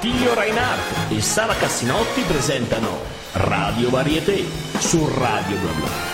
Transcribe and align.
Attilio 0.00 0.32
Reinhardt 0.32 1.12
e 1.12 1.20
Sara 1.20 1.52
Cassinotti 1.52 2.22
presentano 2.22 3.02
Radio 3.32 3.90
Varieté 3.90 4.46
su 4.78 5.06
Radio 5.18 5.58
Bla 5.58 5.72
Bla. 5.72 6.09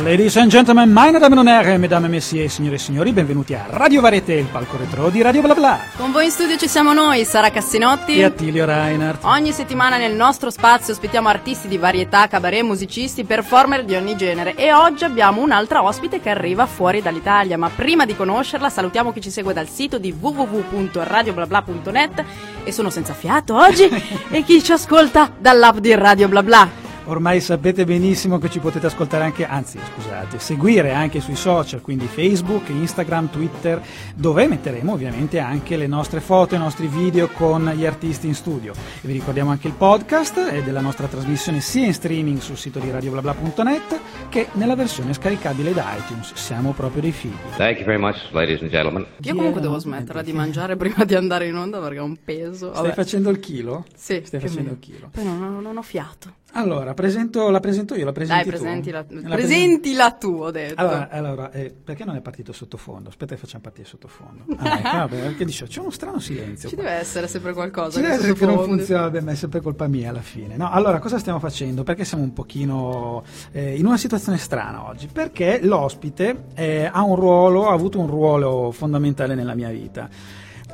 Ladies 0.00 0.36
and 0.36 0.50
gentlemen, 0.50 0.90
meine 0.90 1.20
Damen 1.20 1.38
und 1.38 1.46
Herren, 1.46 1.78
mesdames 1.80 2.06
et 2.06 2.10
messieurs, 2.10 2.52
signore 2.52 2.74
e 2.76 2.78
signori, 2.78 3.12
benvenuti 3.12 3.52
a 3.54 3.66
Radio 3.68 4.00
Varieté, 4.00 4.32
il 4.32 4.46
palco 4.46 4.78
retro 4.78 5.10
di 5.10 5.20
Radio 5.22 5.42
Bla 5.42 5.54
Bla. 5.54 5.78
Con 5.96 6.10
voi 6.10 6.24
in 6.24 6.30
studio 6.30 6.56
ci 6.56 6.66
siamo 6.66 6.94
noi, 6.94 7.24
Sara 7.24 7.50
Cassinotti 7.50 8.16
e 8.16 8.24
Attilio 8.24 8.64
Reinhardt. 8.64 9.22
Ogni 9.24 9.52
settimana 9.52 9.98
nel 9.98 10.14
nostro 10.14 10.50
spazio 10.50 10.94
ospitiamo 10.94 11.28
artisti 11.28 11.68
di 11.68 11.76
varietà, 11.76 12.26
cabaret, 12.26 12.62
musicisti, 12.62 13.24
performer 13.24 13.84
di 13.84 13.94
ogni 13.94 14.16
genere 14.16 14.54
e 14.56 14.72
oggi 14.72 15.04
abbiamo 15.04 15.42
un'altra 15.42 15.84
ospite 15.84 16.20
che 16.20 16.30
arriva 16.30 16.64
fuori 16.66 17.02
dall'Italia, 17.02 17.58
ma 17.58 17.68
prima 17.68 18.06
di 18.06 18.16
conoscerla 18.16 18.70
salutiamo 18.70 19.12
chi 19.12 19.20
ci 19.20 19.30
segue 19.30 19.52
dal 19.52 19.68
sito 19.68 19.98
di 19.98 20.12
www.radioblabla.net 20.18 22.24
e 22.64 22.72
sono 22.72 22.88
senza 22.90 23.12
fiato 23.12 23.54
oggi 23.56 23.88
e 24.30 24.42
chi 24.42 24.62
ci 24.62 24.72
ascolta 24.72 25.30
dall'app 25.38 25.76
di 25.76 25.94
Radio 25.94 26.28
Bla 26.28 26.42
Bla. 26.42 26.81
Ormai 27.04 27.40
sapete 27.40 27.84
benissimo 27.84 28.38
che 28.38 28.48
ci 28.48 28.60
potete 28.60 28.86
ascoltare 28.86 29.24
anche, 29.24 29.44
anzi 29.44 29.78
scusate, 29.78 30.38
seguire 30.38 30.92
anche 30.92 31.20
sui 31.20 31.34
social, 31.34 31.80
quindi 31.80 32.06
Facebook, 32.06 32.68
Instagram, 32.68 33.30
Twitter, 33.30 33.82
dove 34.14 34.46
metteremo 34.46 34.92
ovviamente 34.92 35.40
anche 35.40 35.76
le 35.76 35.88
nostre 35.88 36.20
foto, 36.20 36.54
i 36.54 36.58
nostri 36.58 36.86
video 36.86 37.28
con 37.28 37.72
gli 37.74 37.84
artisti 37.84 38.28
in 38.28 38.34
studio. 38.34 38.72
E 38.72 39.06
vi 39.06 39.12
ricordiamo 39.14 39.50
anche 39.50 39.66
il 39.66 39.74
podcast 39.74 40.62
della 40.62 40.80
nostra 40.80 41.08
trasmissione 41.08 41.60
sia 41.60 41.86
in 41.86 41.92
streaming 41.92 42.38
sul 42.38 42.56
sito 42.56 42.78
di 42.78 42.90
radioblabla.net 42.90 44.00
che 44.28 44.48
nella 44.52 44.76
versione 44.76 45.12
scaricabile 45.12 45.72
da 45.72 45.96
iTunes. 45.96 46.34
Siamo 46.34 46.72
proprio 46.72 47.02
dei 47.02 47.12
figli. 47.12 47.34
Thank 47.56 47.78
you 47.78 47.84
very 47.84 48.00
much, 48.00 48.30
ladies 48.30 48.60
and 48.62 48.70
gentlemen. 48.70 49.06
Io 49.22 49.34
comunque 49.34 49.60
devo 49.60 49.78
smettere 49.78 50.22
di 50.22 50.32
mangiare 50.32 50.76
prima 50.76 51.04
di 51.04 51.16
andare 51.16 51.46
in 51.46 51.56
onda 51.56 51.80
perché 51.80 51.98
ho 51.98 52.04
un 52.04 52.16
peso. 52.24 52.70
Vabbè. 52.70 52.78
Stai 52.78 52.92
facendo 52.92 53.30
il 53.30 53.40
chilo? 53.40 53.84
Sì. 53.94 54.22
Stai 54.24 54.38
facendo 54.38 54.70
il 54.70 54.78
chilo. 54.78 55.08
Poi 55.10 55.24
non, 55.24 55.60
non 55.60 55.76
ho 55.76 55.82
fiato. 55.82 56.40
Allora, 56.54 56.92
presento, 56.92 57.48
la 57.48 57.60
presento 57.60 57.94
io, 57.94 58.04
la 58.04 58.12
presenti 58.12 58.50
Dai, 58.50 58.58
presentila, 58.58 59.04
tu. 59.04 59.20
La 59.22 59.34
presentila 59.34 60.10
tu, 60.12 60.28
ho 60.42 60.50
detto. 60.50 60.80
Allora, 60.80 61.08
allora 61.08 61.50
eh, 61.50 61.72
perché 61.72 62.04
non 62.04 62.16
è 62.16 62.20
partito 62.20 62.52
sottofondo? 62.52 63.08
Aspetta 63.08 63.34
che 63.34 63.40
facciamo 63.40 63.62
partire 63.62 63.86
sottofondo. 63.86 64.44
Ah, 64.58 64.78
ecco, 64.78 64.82
vabbè, 64.96 65.20
perché 65.20 65.44
dice, 65.46 65.66
c'è 65.66 65.80
uno 65.80 65.90
strano 65.90 66.18
silenzio. 66.18 66.68
Ci 66.68 66.74
qua. 66.74 66.84
deve 66.84 66.96
essere 66.96 67.26
sempre 67.26 67.54
qualcosa. 67.54 67.92
Ci 67.92 68.00
deve 68.02 68.14
essere 68.14 68.34
che 68.34 68.44
non 68.44 68.64
funziona, 68.64 69.20
ma 69.22 69.32
è 69.32 69.34
sempre 69.34 69.60
colpa 69.60 69.86
mia 69.86 70.10
alla 70.10 70.20
fine. 70.20 70.56
No, 70.56 70.70
allora, 70.70 70.98
cosa 70.98 71.18
stiamo 71.18 71.38
facendo? 71.38 71.84
Perché 71.84 72.04
siamo 72.04 72.22
un 72.22 72.34
pochino 72.34 73.24
eh, 73.52 73.76
in 73.76 73.86
una 73.86 73.96
situazione 73.96 74.36
strana 74.36 74.86
oggi? 74.86 75.08
Perché 75.10 75.60
l'ospite 75.62 76.44
eh, 76.54 76.84
ha 76.84 77.02
un 77.02 77.16
ruolo, 77.16 77.68
ha 77.68 77.72
avuto 77.72 77.98
un 77.98 78.08
ruolo 78.08 78.72
fondamentale 78.72 79.34
nella 79.34 79.54
mia 79.54 79.70
vita. 79.70 80.08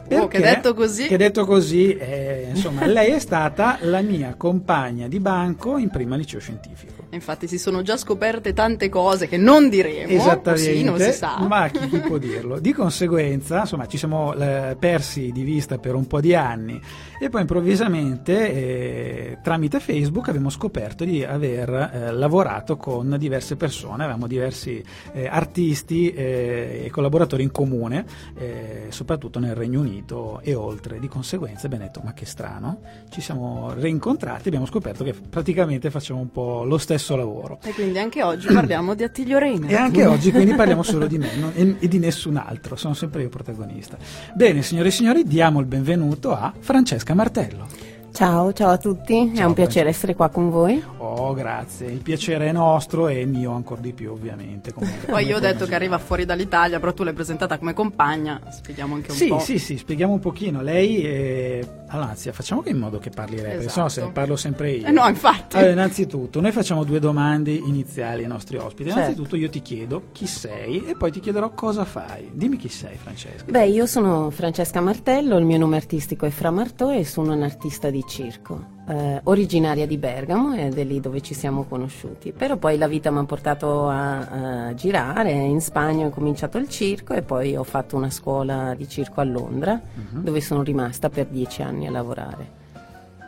Perché, 0.08 0.24
oh, 0.24 0.28
che 0.28 0.40
detto 0.40 0.72
così, 0.72 1.06
che 1.06 1.16
detto 1.18 1.44
così 1.44 1.94
eh, 1.94 2.46
insomma, 2.48 2.86
lei 2.88 3.12
è 3.12 3.18
stata 3.18 3.78
la 3.82 4.00
mia 4.00 4.34
compagna 4.36 5.06
di 5.06 5.20
banco 5.20 5.76
in 5.76 5.90
prima 5.90 6.16
liceo 6.16 6.40
scientifico. 6.40 7.04
Infatti 7.10 7.46
si 7.46 7.58
sono 7.58 7.82
già 7.82 7.96
scoperte 7.96 8.54
tante 8.54 8.88
cose 8.88 9.28
che 9.28 9.36
non 9.36 9.68
diremo, 9.68 10.10
Esattamente, 10.10 10.70
così 10.70 10.82
non 10.82 10.98
si 10.98 11.12
sa. 11.12 11.38
Ma 11.46 11.68
chi, 11.68 11.88
chi 11.88 11.98
può 11.98 12.16
dirlo? 12.16 12.58
Di 12.58 12.72
conseguenza, 12.72 13.60
insomma, 13.60 13.86
ci 13.86 13.98
siamo 13.98 14.34
eh, 14.34 14.76
persi 14.78 15.30
di 15.30 15.42
vista 15.42 15.78
per 15.78 15.94
un 15.94 16.06
po' 16.06 16.20
di 16.20 16.34
anni 16.34 16.80
e 17.20 17.28
poi 17.28 17.42
improvvisamente 17.42 18.52
eh, 18.52 19.38
tramite 19.42 19.80
Facebook 19.80 20.28
abbiamo 20.28 20.48
scoperto 20.50 21.04
di 21.04 21.22
aver 21.22 21.68
eh, 21.68 22.12
lavorato 22.12 22.76
con 22.76 23.16
diverse 23.18 23.56
persone, 23.56 24.04
avevamo 24.04 24.26
diversi 24.26 24.82
eh, 25.12 25.26
artisti 25.26 26.12
eh, 26.12 26.82
e 26.84 26.90
collaboratori 26.90 27.42
in 27.42 27.50
comune, 27.50 28.06
soprattutto 28.88 29.38
nel 29.38 29.54
Regno 29.54 29.80
Unito 29.80 29.97
e 30.42 30.54
oltre. 30.54 30.98
Di 30.98 31.08
conseguenza 31.08 31.66
abbiamo 31.66 31.84
detto 31.84 32.00
ma 32.02 32.12
che 32.12 32.26
strano, 32.26 32.80
ci 33.10 33.20
siamo 33.20 33.72
rincontrati 33.74 34.44
e 34.44 34.48
abbiamo 34.48 34.66
scoperto 34.66 35.04
che 35.04 35.12
praticamente 35.12 35.90
facciamo 35.90 36.20
un 36.20 36.30
po' 36.30 36.64
lo 36.64 36.78
stesso 36.78 37.16
lavoro. 37.16 37.58
E 37.62 37.72
quindi 37.72 37.98
anche 37.98 38.22
oggi 38.22 38.46
parliamo 38.52 38.94
di 38.94 39.02
Attilio 39.02 39.38
Reina. 39.38 39.66
E 39.66 39.74
anche 39.74 40.06
oggi 40.06 40.30
quindi 40.30 40.54
parliamo 40.54 40.82
solo 40.82 41.06
di 41.06 41.18
me 41.18 41.36
non, 41.36 41.52
e, 41.54 41.76
e 41.78 41.88
di 41.88 41.98
nessun 41.98 42.36
altro, 42.36 42.76
sono 42.76 42.94
sempre 42.94 43.22
io 43.22 43.28
protagonista. 43.28 43.96
Bene 44.34 44.62
signore 44.62 44.88
e 44.88 44.92
signori, 44.92 45.24
diamo 45.24 45.60
il 45.60 45.66
benvenuto 45.66 46.32
a 46.32 46.52
Francesca 46.58 47.14
Martello. 47.14 47.66
Ciao, 48.12 48.52
ciao 48.52 48.70
a 48.70 48.78
tutti, 48.78 49.32
ciao, 49.34 49.44
è 49.44 49.46
un 49.46 49.54
piacere 49.54 49.90
essere 49.90 50.14
qua 50.14 50.28
con 50.28 50.50
voi. 50.50 50.82
Oh, 51.10 51.32
grazie, 51.32 51.86
il 51.86 52.02
piacere 52.02 52.48
è 52.48 52.52
nostro 52.52 53.08
e 53.08 53.24
mio 53.24 53.52
ancora 53.52 53.80
di 53.80 53.92
più 53.92 54.12
ovviamente. 54.12 54.72
Comunque, 54.72 55.10
Poi 55.10 55.24
io 55.26 55.36
ho 55.36 55.40
detto 55.40 55.64
che 55.66 55.74
arriva 55.74 55.98
fuori 55.98 56.24
dall'Italia, 56.24 56.78
però 56.78 56.92
tu 56.92 57.02
l'hai 57.02 57.14
presentata 57.14 57.58
come 57.58 57.72
compagna, 57.72 58.40
spieghiamo 58.48 58.94
anche 58.94 59.10
un 59.10 59.16
sì, 59.16 59.28
po'. 59.28 59.38
Sì, 59.38 59.58
sì, 59.58 59.78
spieghiamo 59.78 60.12
un 60.12 60.20
pochino. 60.20 60.60
Lei, 60.60 61.02
è... 61.04 61.68
allora, 61.88 62.10
anzi, 62.10 62.30
facciamo 62.32 62.60
che 62.60 62.70
in 62.70 62.78
modo 62.78 62.98
che 62.98 63.10
parli 63.10 63.36
lei, 63.36 63.56
esatto. 63.58 63.68
se 63.70 63.80
no 63.80 63.88
se 63.88 64.12
parlo 64.12 64.36
sempre 64.36 64.70
io. 64.72 64.86
Eh 64.86 64.90
no, 64.90 65.08
infatti. 65.08 65.56
Allora, 65.56 65.72
innanzitutto, 65.72 66.40
noi 66.40 66.52
facciamo 66.52 66.84
due 66.84 67.00
domande 67.00 67.52
iniziali 67.52 68.22
ai 68.22 68.28
nostri 68.28 68.58
ospiti. 68.58 68.90
Certo. 68.90 68.98
Innanzitutto 68.98 69.36
io 69.36 69.48
ti 69.48 69.62
chiedo 69.62 70.08
chi 70.12 70.26
sei 70.26 70.84
e 70.84 70.94
poi 70.94 71.10
ti 71.10 71.20
chiederò 71.20 71.50
cosa 71.50 71.84
fai. 71.84 72.30
Dimmi 72.32 72.56
chi 72.56 72.68
sei, 72.68 72.96
Francesca. 72.96 73.50
Beh, 73.50 73.66
io 73.66 73.86
sono 73.86 74.30
Francesca 74.30 74.80
Martello, 74.80 75.38
il 75.38 75.44
mio 75.44 75.58
nome 75.58 75.76
artistico 75.76 76.26
è 76.26 76.30
Fra 76.30 76.50
Martò 76.50 76.92
e 76.92 77.04
sono 77.04 77.32
un 77.32 77.42
artista 77.42 77.90
di 77.90 78.04
circo 78.06 78.76
eh, 78.88 79.20
originaria 79.24 79.86
di 79.86 79.98
Bergamo 79.98 80.54
ed 80.54 80.78
è 80.78 80.84
lì 80.84 81.00
dove 81.00 81.20
ci 81.20 81.34
siamo 81.34 81.64
conosciuti. 81.64 82.32
Però 82.32 82.56
poi 82.56 82.78
la 82.78 82.88
vita 82.88 83.10
mi 83.10 83.18
ha 83.18 83.24
portato 83.24 83.88
a, 83.88 84.66
a, 84.66 84.74
girare, 84.74 85.30
in 85.32 85.60
Spagna 85.60 86.06
ho 86.06 86.10
cominciato 86.10 86.58
il 86.58 86.68
circo 86.68 87.12
e 87.14 87.22
poi 87.22 87.54
ho 87.56 87.64
fatto 87.64 87.96
una 87.96 88.10
scuola 88.10 88.74
di 88.74 88.88
circo 88.88 89.20
a 89.20 89.24
Londra 89.24 89.72
uh-huh. 89.72 90.22
dove 90.22 90.40
sono 90.40 90.62
rimasta 90.62 91.10
per 91.10 91.26
dieci 91.26 91.62
anni 91.62 91.86
a 91.86 91.90
lavorare. 91.90 92.56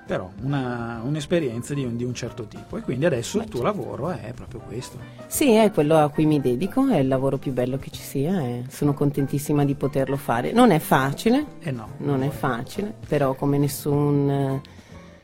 Però 0.07 0.29
una, 0.43 1.01
un'esperienza 1.05 1.73
di 1.73 1.85
un, 1.85 1.97
di 1.97 2.03
un, 2.03 2.15
certo 2.15 2.47
tipo 2.47 2.77
e 2.77 2.81
quindi 2.81 3.05
adesso 3.05 3.39
Beh, 3.39 3.45
il 3.45 3.51
tuo 3.51 3.63
lavoro 3.63 4.11
è 4.11 4.33
proprio 4.35 4.59
questo. 4.67 4.99
Sì, 5.29 5.53
è 5.53 5.71
quello 5.71 5.99
a 5.99 6.09
cui 6.09 6.27
mi 6.27 6.41
dedico, 6.41 6.89
è 6.89 6.99
il 6.99 7.07
lavoro 7.07 7.37
più 7.37 7.53
bello 7.53 7.77
che 7.77 7.91
ci 7.91 8.03
sia 8.03 8.41
e 8.41 8.65
sono 8.69 8.93
contentissima 8.93 9.65
di 9.65 9.77
poterlo 9.77 10.17
fare. 10.17 10.51
Non 10.51 10.73
è 10.73 10.81
facile, 10.81 11.45
eh 11.61 11.71
no, 11.71 11.91
non 11.99 12.25
è 12.25 12.31
facile, 12.31 12.93
però 13.07 13.35
come 13.35 13.59
nessun 13.59 14.61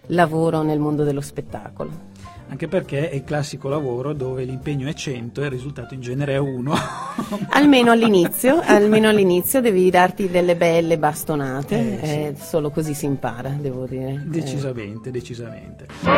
lavoro 0.08 0.62
nel 0.62 0.78
mondo 0.78 1.04
dello 1.04 1.20
spettacolo. 1.20 2.14
Anche 2.48 2.68
perché 2.68 3.10
è 3.10 3.14
il 3.14 3.24
classico 3.24 3.68
lavoro 3.68 4.12
dove 4.12 4.44
l'impegno 4.44 4.88
è 4.88 4.94
100 4.94 5.42
e 5.42 5.44
il 5.46 5.50
risultato 5.50 5.94
in 5.94 6.00
genere 6.00 6.34
è 6.34 6.38
1. 6.38 6.74
almeno 7.50 7.90
all'inizio, 7.90 8.60
almeno 8.64 9.08
all'inizio 9.08 9.60
devi 9.60 9.90
darti 9.90 10.30
delle 10.30 10.54
belle 10.54 10.96
bastonate, 10.96 12.00
eh, 12.00 12.10
eh, 12.10 12.34
sì. 12.36 12.44
solo 12.44 12.70
così 12.70 12.94
si 12.94 13.06
impara, 13.06 13.48
devo 13.48 13.84
dire. 13.86 14.22
Decisamente, 14.26 15.08
eh. 15.08 15.12
decisamente. 15.12 15.86
Oh, 16.04 16.08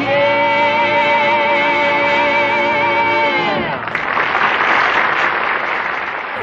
yeah! 0.00 0.39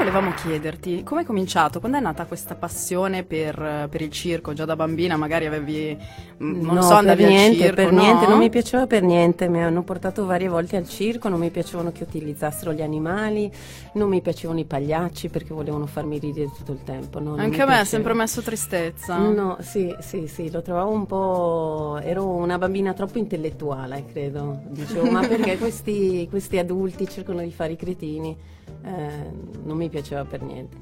Volevamo 0.07 0.33
chiederti 0.33 1.03
come 1.03 1.21
hai 1.21 1.25
cominciato, 1.25 1.79
quando 1.79 1.97
è 1.97 2.01
nata 2.01 2.25
questa 2.25 2.55
passione 2.55 3.23
per, 3.23 3.87
per, 3.89 4.01
il 4.01 4.09
circo? 4.09 4.53
Già 4.53 4.63
da 4.63 4.77
bambina 4.77 5.17
magari 5.17 5.47
avevi, 5.47 5.97
mm, 6.41 6.61
non 6.61 6.75
no, 6.75 6.81
so, 6.81 6.93
andavi 6.93 7.23
per 7.23 7.29
niente, 7.29 7.57
circo, 7.57 7.75
per 7.75 7.91
no? 7.91 8.01
niente, 8.01 8.27
non 8.27 8.37
mi 8.37 8.49
piaceva 8.49 8.87
per 8.87 9.03
niente, 9.03 9.49
mi 9.49 9.61
hanno 9.61 9.83
portato 9.83 10.25
varie 10.25 10.47
volte 10.47 10.77
al 10.77 10.87
circo, 10.87 11.27
non 11.27 11.39
mi 11.39 11.49
piacevano 11.49 11.91
che 11.91 12.03
utilizzassero 12.03 12.71
gli 12.71 12.81
animali, 12.81 13.51
non 13.93 14.07
mi 14.07 14.21
piacevano 14.21 14.59
i 14.59 14.65
pagliacci 14.65 15.27
perché 15.27 15.53
volevano 15.53 15.85
farmi 15.87 16.19
ridere 16.19 16.49
tutto 16.55 16.71
il 16.71 16.83
tempo. 16.85 17.19
No, 17.19 17.35
Anche 17.35 17.61
a 17.61 17.65
me 17.65 17.79
ha 17.79 17.85
sempre 17.85 18.13
messo 18.13 18.41
tristezza. 18.41 19.17
No, 19.17 19.57
sì, 19.59 19.93
sì, 19.99 20.27
sì, 20.27 20.49
lo 20.49 20.61
trovavo 20.61 20.91
un 20.91 21.05
po', 21.05 21.99
ero 22.01 22.25
una 22.25 22.57
bambina 22.57 22.93
troppo 22.93 23.17
intellettuale, 23.17 24.05
credo. 24.09 24.61
Dicevo, 24.69 25.11
ma 25.11 25.19
perché 25.27 25.57
questi, 25.57 26.25
questi 26.29 26.57
adulti 26.57 27.09
cercano 27.09 27.41
di 27.41 27.51
fare 27.51 27.73
i 27.73 27.75
cretini? 27.75 28.55
Eh, 28.83 29.31
non 29.63 29.77
mi 29.77 29.89
piaceva 29.89 30.23
per 30.25 30.41
niente. 30.41 30.77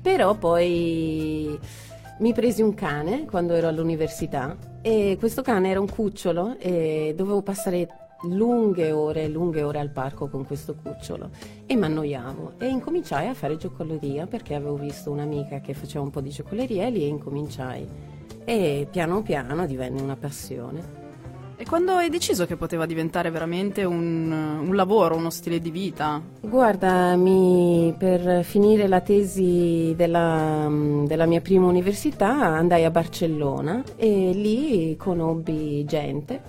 Però 0.00 0.34
poi 0.34 1.58
mi 2.18 2.32
presi 2.32 2.62
un 2.62 2.74
cane 2.74 3.24
quando 3.26 3.54
ero 3.54 3.68
all'università 3.68 4.56
e 4.82 5.16
questo 5.18 5.42
cane 5.42 5.70
era 5.70 5.80
un 5.80 5.88
cucciolo 5.88 6.56
e 6.58 7.12
dovevo 7.16 7.42
passare 7.42 7.88
lunghe 8.22 8.90
ore, 8.90 9.28
lunghe 9.28 9.62
ore 9.62 9.78
al 9.78 9.90
parco 9.90 10.28
con 10.28 10.44
questo 10.44 10.74
cucciolo 10.74 11.30
e 11.66 11.76
mi 11.76 11.84
annoiavo 11.84 12.54
e 12.58 12.66
incominciai 12.66 13.28
a 13.28 13.34
fare 13.34 13.56
giocoleria 13.56 14.26
perché 14.26 14.54
avevo 14.54 14.74
visto 14.74 15.10
un'amica 15.12 15.60
che 15.60 15.74
faceva 15.74 16.02
un 16.02 16.10
po' 16.10 16.20
di 16.20 16.30
giocoleria 16.30 16.86
e 16.86 16.90
lì 16.90 17.06
incominciai 17.06 17.86
e 18.44 18.88
piano 18.90 19.22
piano 19.22 19.66
divenne 19.66 20.00
una 20.00 20.16
passione. 20.16 21.07
E 21.60 21.64
quando 21.64 21.94
hai 21.94 22.08
deciso 22.08 22.46
che 22.46 22.54
poteva 22.54 22.86
diventare 22.86 23.32
veramente 23.32 23.82
un, 23.82 24.30
un 24.30 24.76
lavoro, 24.76 25.16
uno 25.16 25.28
stile 25.28 25.58
di 25.58 25.72
vita? 25.72 26.22
Guarda, 26.40 27.16
mi, 27.16 27.92
per 27.98 28.44
finire 28.44 28.86
la 28.86 29.00
tesi 29.00 29.92
della, 29.96 30.70
della, 31.04 31.26
mia 31.26 31.40
prima 31.40 31.66
università 31.66 32.30
andai 32.30 32.84
a 32.84 32.90
Barcellona 32.92 33.82
e 33.96 34.30
lì 34.32 34.96
conobbi 34.96 35.84
gente 35.84 36.40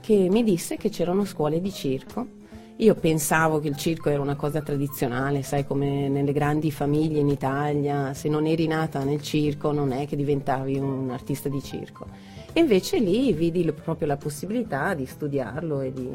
che 0.00 0.26
mi 0.28 0.42
disse 0.42 0.76
che 0.76 0.88
c'erano 0.88 1.24
scuole 1.24 1.60
di 1.60 1.70
circo 1.70 2.36
io 2.80 2.94
pensavo 2.94 3.58
che 3.58 3.66
il 3.66 3.76
circo 3.76 4.08
era 4.08 4.20
una 4.20 4.36
cosa 4.36 4.60
tradizionale, 4.60 5.42
sai 5.42 5.66
come 5.66 6.08
nelle 6.08 6.32
grandi 6.32 6.70
famiglie 6.70 7.18
in 7.18 7.26
Italia, 7.26 8.14
se 8.14 8.28
non 8.28 8.46
eri 8.46 8.68
nata 8.68 9.02
nel 9.02 9.20
circo 9.20 9.72
non 9.72 9.90
è 9.90 10.06
che 10.06 10.14
diventavi 10.14 10.78
un 10.78 11.10
artista 11.10 11.48
di 11.48 11.60
circo. 11.60 12.06
E 12.52 12.60
invece 12.60 12.98
lì 12.98 13.32
vidi 13.32 13.70
proprio 13.72 14.06
la 14.08 14.16
possibilità 14.16 14.94
di 14.94 15.06
studiarlo 15.06 15.80
e 15.80 15.92
di, 15.92 16.10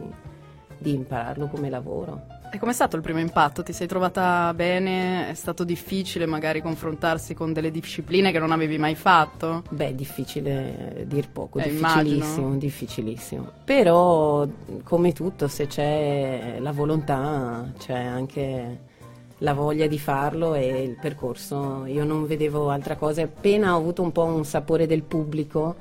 di 0.78 0.94
impararlo 0.94 1.48
come 1.48 1.70
lavoro. 1.70 2.42
E 2.52 2.60
com'è 2.60 2.74
stato 2.74 2.96
il 2.96 3.02
primo 3.02 3.20
impatto? 3.20 3.64
Ti 3.64 3.74
sei 3.74 3.88
trovata 3.88 4.54
bene? 4.54 5.30
È 5.30 5.34
stato 5.34 5.64
difficile 5.64 6.28
magari 6.28 6.62
confrontarsi 6.62 7.34
con 7.34 7.52
delle 7.52 7.72
discipline 7.72 8.32
che 8.32 8.38
non 8.38 8.52
avevi 8.52 8.78
mai 8.78 8.94
fatto? 8.94 9.64
Beh, 9.72 9.96
difficile 9.96 11.06
dir 11.08 11.30
poco, 11.30 11.58
Eh, 11.58 11.64
difficilissimo, 11.70 12.14
immagino. 12.26 12.58
difficilissimo. 12.58 13.52
Però, 13.64 14.46
come 14.84 15.14
tutto, 15.14 15.48
se 15.48 15.66
c'è 15.66 16.58
la 16.60 16.72
volontà, 16.72 17.72
c'è 17.80 17.98
anche 17.98 18.80
la 19.40 19.54
voglia 19.54 19.88
di 19.88 19.98
farlo 19.98 20.54
e 20.54 20.84
il 20.84 20.98
percorso. 21.02 21.86
Io 21.88 22.04
non 22.04 22.28
vedevo 22.28 22.70
altra 22.70 22.98
cosa, 22.98 23.24
appena 23.24 23.74
ho 23.74 23.80
avuto 23.80 24.04
un 24.04 24.12
po' 24.12 24.26
un 24.26 24.46
sapore 24.46 24.86
del 24.86 25.02
pubblico, 25.02 25.76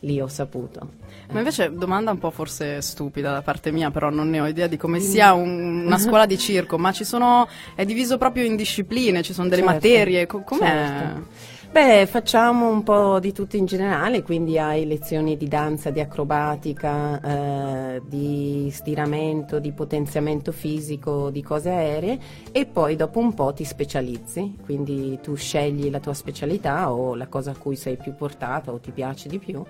lì 0.00 0.20
ho 0.20 0.28
saputo. 0.28 0.88
Ma 1.32 1.38
invece 1.38 1.72
domanda 1.72 2.10
un 2.10 2.18
po' 2.18 2.30
forse 2.30 2.80
stupida 2.80 3.32
da 3.32 3.42
parte 3.42 3.70
mia, 3.70 3.90
però 3.90 4.10
non 4.10 4.28
ne 4.30 4.40
ho 4.40 4.46
idea 4.46 4.66
di 4.66 4.76
come 4.76 4.98
sia 5.00 5.32
un- 5.32 5.84
una 5.86 5.98
scuola 5.98 6.26
di 6.26 6.36
circo, 6.38 6.76
ma 6.78 6.92
ci 6.92 7.04
sono 7.04 7.46
è 7.74 7.84
diviso 7.84 8.18
proprio 8.18 8.44
in 8.44 8.56
discipline, 8.56 9.22
ci 9.22 9.32
sono 9.32 9.48
delle 9.48 9.62
Certo, 9.62 9.74
materie, 9.74 10.26
co- 10.26 10.42
com'è? 10.42 10.58
certo. 10.66 11.26
Beh, 11.72 12.04
facciamo 12.06 12.68
un 12.68 12.82
po' 12.82 13.20
di 13.20 13.32
tutto 13.32 13.56
in 13.56 13.64
generale, 13.64 14.24
quindi 14.24 14.58
hai 14.58 14.84
lezioni 14.86 15.36
di 15.36 15.46
danza, 15.46 15.90
di 15.90 16.00
acrobatica, 16.00 17.20
eh, 17.20 18.02
di 18.04 18.68
stiramento, 18.72 19.60
di 19.60 19.70
potenziamento 19.70 20.50
fisico, 20.50 21.30
di 21.30 21.44
cose 21.44 21.70
aeree 21.70 22.18
e 22.50 22.66
poi 22.66 22.96
dopo 22.96 23.20
un 23.20 23.34
po' 23.34 23.52
ti 23.52 23.62
specializzi, 23.62 24.56
quindi 24.64 25.20
tu 25.22 25.36
scegli 25.36 25.90
la 25.90 26.00
tua 26.00 26.12
specialità 26.12 26.92
o 26.92 27.14
la 27.14 27.28
cosa 27.28 27.52
a 27.52 27.56
cui 27.56 27.76
sei 27.76 27.96
più 27.96 28.16
portata 28.16 28.72
o 28.72 28.80
ti 28.80 28.90
piace 28.90 29.28
di 29.28 29.38
più 29.38 29.64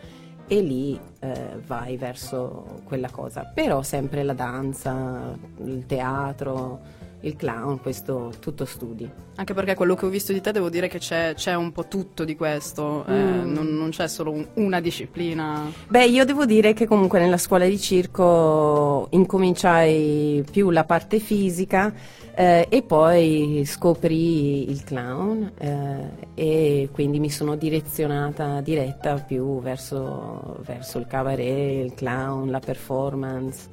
e 0.47 0.61
lì 0.63 0.99
eh, 1.19 1.61
vai 1.67 1.99
verso 1.99 2.81
quella 2.85 3.11
cosa. 3.11 3.45
Però 3.45 3.83
sempre 3.83 4.23
la 4.23 4.33
danza, 4.33 5.37
il 5.65 5.85
teatro, 5.85 6.81
il 7.23 7.37
clown, 7.37 7.81
questo 7.81 8.33
tutto 8.41 8.65
studi. 8.65 9.09
Anche 9.37 9.53
perché 9.55 9.75
quello 9.75 9.95
che 9.95 10.07
ho 10.07 10.09
visto 10.09 10.33
di 10.33 10.41
te 10.41 10.53
devo 10.53 10.71
dire 10.71 10.89
che 10.89 10.99
c'è, 10.99 11.35
c'è 11.35 11.55
un 11.55 11.71
po' 11.73 11.87
tutto 11.87 12.25
di 12.25 12.35
questo, 12.37 13.05
eh, 13.07 13.13
Mm. 13.13 13.53
non, 13.53 13.67
non 13.77 13.91
c'è 13.91 14.09
solo 14.09 14.31
un- 14.33 14.47
una 14.55 14.81
disciplina. 14.81 15.71
Beh, 15.89 16.07
io 16.07 16.25
devo 16.25 16.47
dire 16.47 16.73
che 16.73 16.87
comunque 16.87 17.19
nella 17.21 17.37
scuola 17.39 17.67
di 17.67 17.79
circo 17.79 19.07
incominciai 19.11 20.45
più 20.51 20.71
la 20.71 20.85
parte 20.85 21.19
fisica 21.19 21.93
eh, 22.35 22.67
e 22.71 22.83
poi 22.83 23.65
scoprì 23.67 24.71
il 24.71 24.83
clown 24.85 25.53
eh, 25.59 26.09
e 26.35 26.89
quindi 26.93 27.19
mi 27.19 27.29
sono 27.31 27.57
direzionata 27.57 28.61
diretta 28.63 29.15
più 29.17 29.61
verso, 29.61 30.59
verso 30.65 30.99
il 30.99 31.07
cabaret, 31.07 31.85
il 31.85 31.95
clown, 31.95 32.51
la 32.51 32.61
performance. 32.61 33.69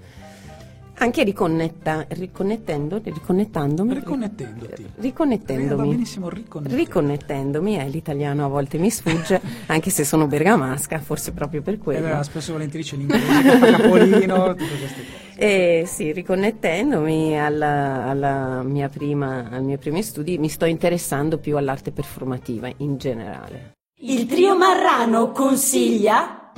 Anche 1.00 1.24
riconnetta, 1.24 2.06
riconnettendo, 2.10 3.00
riconnettandomi. 3.04 3.94
Riconnettendoti. 3.94 4.82
Va 4.82 4.90
Riconnettendomi. 5.02 5.90
benissimo 5.90 6.28
riconnetterti. 6.28 6.84
Riconnettendomi, 6.84 7.78
eh, 7.80 7.88
l'italiano 7.88 8.46
a 8.46 8.48
volte 8.48 8.80
mi 8.80 8.90
sfugge, 8.90 9.40
anche 9.68 9.92
se 9.92 10.04
sono 10.04 10.26
bergamasca, 10.26 10.98
forse 11.00 11.34
proprio 11.34 11.62
per 11.62 11.76
Eh, 11.76 11.78
quello. 11.78 12.16
beh, 12.18 12.24
spesso 12.24 12.52
volentieri 12.54 12.84
c'è 12.84 12.96
l'inglese 12.96 13.72
capolino, 13.72 14.56
tutte 14.56 14.78
queste 14.80 15.02
cose. 15.06 15.36
Eh, 15.40 15.84
sì, 15.86 16.12
riconnettendomi 16.12 17.40
alla, 17.40 18.06
alla 18.06 18.64
mia 18.64 18.90
prima, 18.90 19.50
ai 19.52 19.62
miei 19.64 19.78
primi 19.78 20.02
studi, 20.02 20.40
mi 20.40 20.50
sto 20.50 20.66
interessando 20.66 21.38
più 21.38 21.58
all'arte 21.58 21.92
performativa 21.92 22.72
in 22.78 22.98
generale. 22.98 23.74
Il 24.00 24.26
trio 24.26 24.58
Marrano 24.58 25.30
consiglia. 25.30 26.52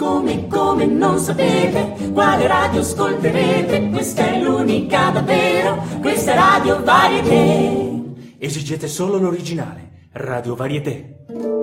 Come, 0.00 0.46
come 0.46 0.86
non 0.86 1.18
sapete 1.18 2.10
quale 2.14 2.46
radio 2.46 2.80
ascolterete, 2.80 3.90
questa 3.90 4.32
è 4.32 4.40
l'unica 4.40 5.10
davvero, 5.10 5.76
questa 6.00 6.32
è 6.32 6.36
Radio 6.36 6.82
Varieté. 6.82 8.36
Esigete 8.38 8.88
solo 8.88 9.18
l'originale. 9.18 10.08
Radio 10.12 10.54
Varieté. 10.54 11.59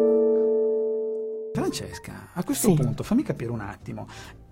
Francesca, 1.72 2.30
a 2.34 2.44
questo 2.44 2.70
Sì. 2.70 2.74
punto 2.76 3.04
fammi 3.04 3.24
capire 3.24 3.52
un 3.52 3.60
attimo. 3.60 4.08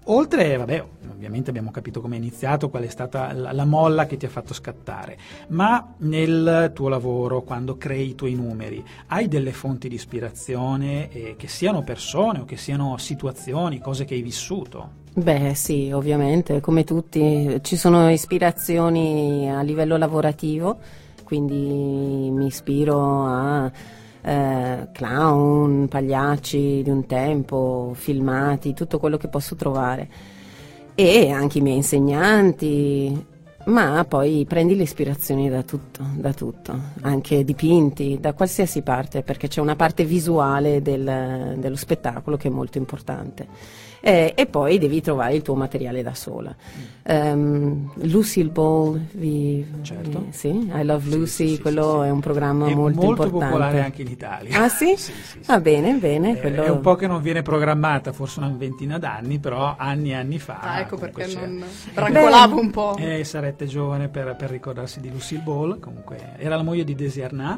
Oltre, 0.07 0.55
vabbè, 0.55 0.85
ovviamente 1.09 1.49
abbiamo 1.49 1.71
capito 1.71 1.99
come 1.99 2.15
è 2.15 2.19
iniziato, 2.19 2.69
qual 2.69 2.83
è 2.83 2.89
stata 2.89 3.33
la, 3.33 3.51
la 3.53 3.65
molla 3.65 4.05
che 4.05 4.17
ti 4.17 4.25
ha 4.27 4.29
fatto 4.29 4.53
scattare, 4.53 5.17
ma 5.47 5.95
nel 5.99 6.71
tuo 6.75 6.89
lavoro, 6.89 7.41
quando 7.41 7.75
crei 7.77 8.09
i 8.09 8.15
tuoi 8.15 8.35
numeri, 8.35 8.83
hai 9.07 9.27
delle 9.27 9.51
fonti 9.51 9.87
di 9.87 9.95
ispirazione 9.95 11.09
eh, 11.11 11.35
che 11.37 11.47
siano 11.47 11.81
persone 11.81 12.41
o 12.41 12.45
che 12.45 12.57
siano 12.57 12.97
situazioni, 12.97 13.79
cose 13.79 14.05
che 14.05 14.13
hai 14.13 14.21
vissuto? 14.21 15.03
Beh 15.15 15.55
sì, 15.55 15.89
ovviamente, 15.91 16.59
come 16.61 16.83
tutti, 16.83 17.59
ci 17.63 17.75
sono 17.75 18.11
ispirazioni 18.11 19.49
a 19.49 19.61
livello 19.61 19.97
lavorativo, 19.97 20.77
quindi 21.23 22.29
mi 22.31 22.45
ispiro 22.45 23.25
a 23.25 23.71
eh, 24.25 24.87
clown, 24.91 25.87
pagliacci 25.87 26.81
di 26.83 26.89
un 26.89 27.05
tempo, 27.05 27.91
filmati, 27.93 28.73
tutto 28.73 28.97
quello 28.97 29.17
che 29.17 29.27
posso 29.27 29.55
trovare. 29.55 30.09
E 30.95 31.29
anche 31.29 31.59
i 31.59 31.61
miei 31.61 31.75
insegnanti, 31.77 33.25
ma 33.65 34.03
poi 34.07 34.45
prendi 34.47 34.75
le 34.75 34.83
ispirazioni 34.83 35.49
da 35.49 35.61
tutto, 35.61 36.03
da 36.15 36.33
tutto, 36.33 36.73
anche 37.01 37.43
dipinti, 37.43 38.17
da 38.19 38.33
qualsiasi 38.33 38.81
parte, 38.81 39.21
perché 39.21 39.47
c'è 39.47 39.61
una 39.61 39.75
parte 39.75 40.05
visuale 40.05 40.81
del- 40.81 41.55
dello 41.57 41.75
spettacolo 41.75 42.37
che 42.37 42.47
è 42.47 42.51
molto 42.51 42.77
importante. 42.77 43.47
Eh, 44.07 44.33
e 44.35 44.45
poi 44.45 44.77
devi 44.77 45.01
trovare 45.01 45.33
il 45.33 45.41
tuo 45.41 45.55
materiale 45.55 46.03
da 46.03 46.13
sola. 46.13 46.55
Ehm, 47.01 47.91
Lucille 48.03 48.51
Ball, 48.51 48.99
vi, 49.13 49.65
Certo. 49.81 50.25
vi- 50.25 50.31
sì, 50.31 50.49
I 50.49 50.83
Love 50.83 51.09
Lucy, 51.09 51.47
sì, 51.47 51.55
sì, 51.55 51.59
quello 51.59 52.01
sì. 52.03 52.07
è 52.07 52.11
un 52.11 52.19
programma 52.19 52.67
È 52.67 52.75
molto, 52.75 53.01
molto 53.01 53.23
importante. 53.23 53.45
popolare 53.45 53.81
anche 53.81 54.03
in 54.03 54.09
Italia. 54.09 54.61
Ah 54.61 54.69
sì? 54.69 54.93
Sì, 54.95 55.11
sì, 55.11 55.21
sì. 55.23 55.39
Va 55.47 55.59
bene, 55.59 55.95
bene. 55.95 56.37
Eh, 56.37 56.39
quello- 56.39 56.61
È 56.61 56.69
un 56.69 56.81
po' 56.81 56.93
che 56.93 57.07
non 57.07 57.19
viene 57.23 57.41
programmata, 57.41 58.13
forse 58.13 58.37
una 58.41 58.53
ventina 58.55 58.99
d'anni, 58.99 59.39
però 59.39 59.73
anni 59.75 60.11
e 60.11 60.13
anni 60.13 60.37
fa. 60.37 60.59
Ah, 60.59 60.79
ecco 60.81 60.97
perché 60.97 61.25
non 61.33 61.63
rancolavo 61.95 62.59
un 62.59 62.69
po'. 62.69 62.95
Eh, 62.99 63.23
sarete 63.23 63.65
giovane 63.65 64.07
per, 64.09 64.35
per 64.35 64.51
ricordarsi 64.51 64.99
di 64.99 65.09
Lucille 65.09 65.41
Ball, 65.41 65.79
comunque 65.79 66.33
era 66.37 66.55
la 66.57 66.61
moglie 66.63 66.83
di 66.83 66.93
Desi 66.93 67.23
Arnaz, 67.23 67.57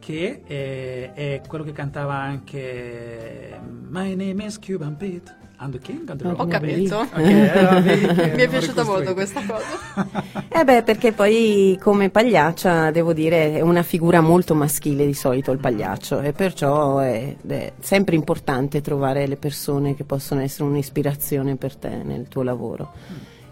che 0.00 0.42
eh, 0.44 1.12
è 1.14 1.40
quello 1.46 1.62
che 1.62 1.70
cantava 1.70 2.14
anche 2.14 3.56
My 3.88 4.16
name 4.16 4.44
is 4.46 4.58
Cuban 4.58 4.96
Pete, 4.96 5.44
I'm 5.58 5.70
the 5.70 5.78
king 5.78 6.08
of 6.10 6.16
the 6.16 6.28
Ho 6.28 6.46
capito. 6.46 6.96
roll. 6.96 7.06
Ok, 7.06 7.56
allora 7.56 7.80
vedi 7.80 8.06
che 8.14 8.32
Mi 8.34 8.42
è 8.42 8.48
piaciuta 8.48 8.84
molto 8.84 9.14
questa 9.14 9.40
cosa. 9.46 10.24
Eh 10.56 10.64
beh, 10.64 10.82
perché 10.84 11.12
poi 11.12 11.78
come 11.82 12.08
pagliaccia, 12.08 12.90
devo 12.90 13.12
dire, 13.12 13.56
è 13.56 13.60
una 13.60 13.82
figura 13.82 14.20
molto 14.22 14.54
maschile 14.54 15.04
di 15.04 15.12
solito 15.12 15.50
il 15.52 15.58
pagliaccio 15.58 16.20
e 16.20 16.32
perciò 16.32 16.98
è, 16.98 17.36
è 17.46 17.72
sempre 17.80 18.14
importante 18.16 18.80
trovare 18.80 19.26
le 19.26 19.36
persone 19.36 19.94
che 19.94 20.04
possono 20.04 20.40
essere 20.40 20.64
un'ispirazione 20.64 21.56
per 21.56 21.76
te 21.76 22.00
nel 22.02 22.28
tuo 22.28 22.42
lavoro. 22.42 22.92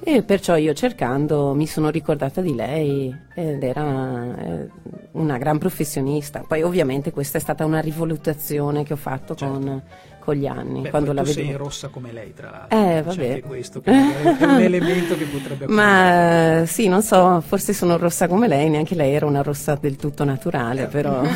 E 0.06 0.22
perciò 0.22 0.56
io 0.56 0.74
cercando 0.74 1.54
mi 1.54 1.66
sono 1.66 1.88
ricordata 1.88 2.42
di 2.42 2.54
lei 2.54 3.14
ed 3.34 3.62
era 3.62 4.36
eh, 4.36 4.68
una 5.12 5.38
gran 5.38 5.56
professionista. 5.58 6.44
Poi 6.46 6.62
ovviamente 6.62 7.10
questa 7.10 7.38
è 7.38 7.40
stata 7.40 7.64
una 7.64 7.80
rivalutazione 7.80 8.82
che 8.84 8.92
ho 8.92 8.96
fatto 8.96 9.34
Certo. 9.34 9.54
con, 9.58 9.82
con 10.24 10.34
gli 10.34 10.46
anni. 10.46 10.80
Beh, 10.80 10.90
quando 10.90 11.08
poi 11.12 11.16
la 11.16 11.22
tu 11.22 11.30
sei 11.32 11.42
vedevo. 11.44 11.64
rossa 11.64 11.88
come 11.88 12.12
lei, 12.12 12.32
tra 12.34 12.50
l'altro. 12.50 12.78
Eh, 12.78 12.82
C'è 12.94 13.02
vabbè. 13.02 13.28
anche 13.28 13.42
questo 13.42 13.80
è 13.84 13.90
un 13.90 14.60
elemento 14.60 15.16
che 15.16 15.24
potrebbe 15.26 15.66
Ma 15.68 16.60
eh, 16.62 16.66
sì, 16.66 16.88
non 16.88 17.02
so, 17.02 17.40
forse 17.46 17.72
sono 17.72 17.96
rossa 17.98 18.26
come 18.28 18.48
lei, 18.48 18.68
neanche 18.70 18.94
lei 18.94 19.12
era 19.14 19.26
una 19.26 19.42
rossa 19.42 19.76
del 19.80 19.96
tutto 19.96 20.24
naturale, 20.24 20.86
però 20.86 21.22
ci 21.24 21.30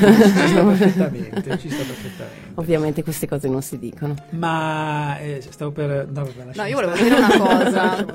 sta 0.48 0.62
perfettamente, 0.64 1.58
ci 1.58 1.68
sta 1.70 1.82
perfettamente. 1.84 2.50
ovviamente 2.54 3.02
queste 3.02 3.28
cose 3.28 3.48
non 3.48 3.62
si 3.62 3.78
dicono. 3.78 4.14
Ma 4.30 5.18
eh, 5.18 5.42
stavo 5.48 5.70
per... 5.70 6.08
No, 6.10 6.24
vabbè, 6.24 6.56
No, 6.56 6.64
io 6.64 6.74
volevo 6.74 6.96
dire 6.96 7.14
una 7.16 7.36
cosa. 7.38 8.06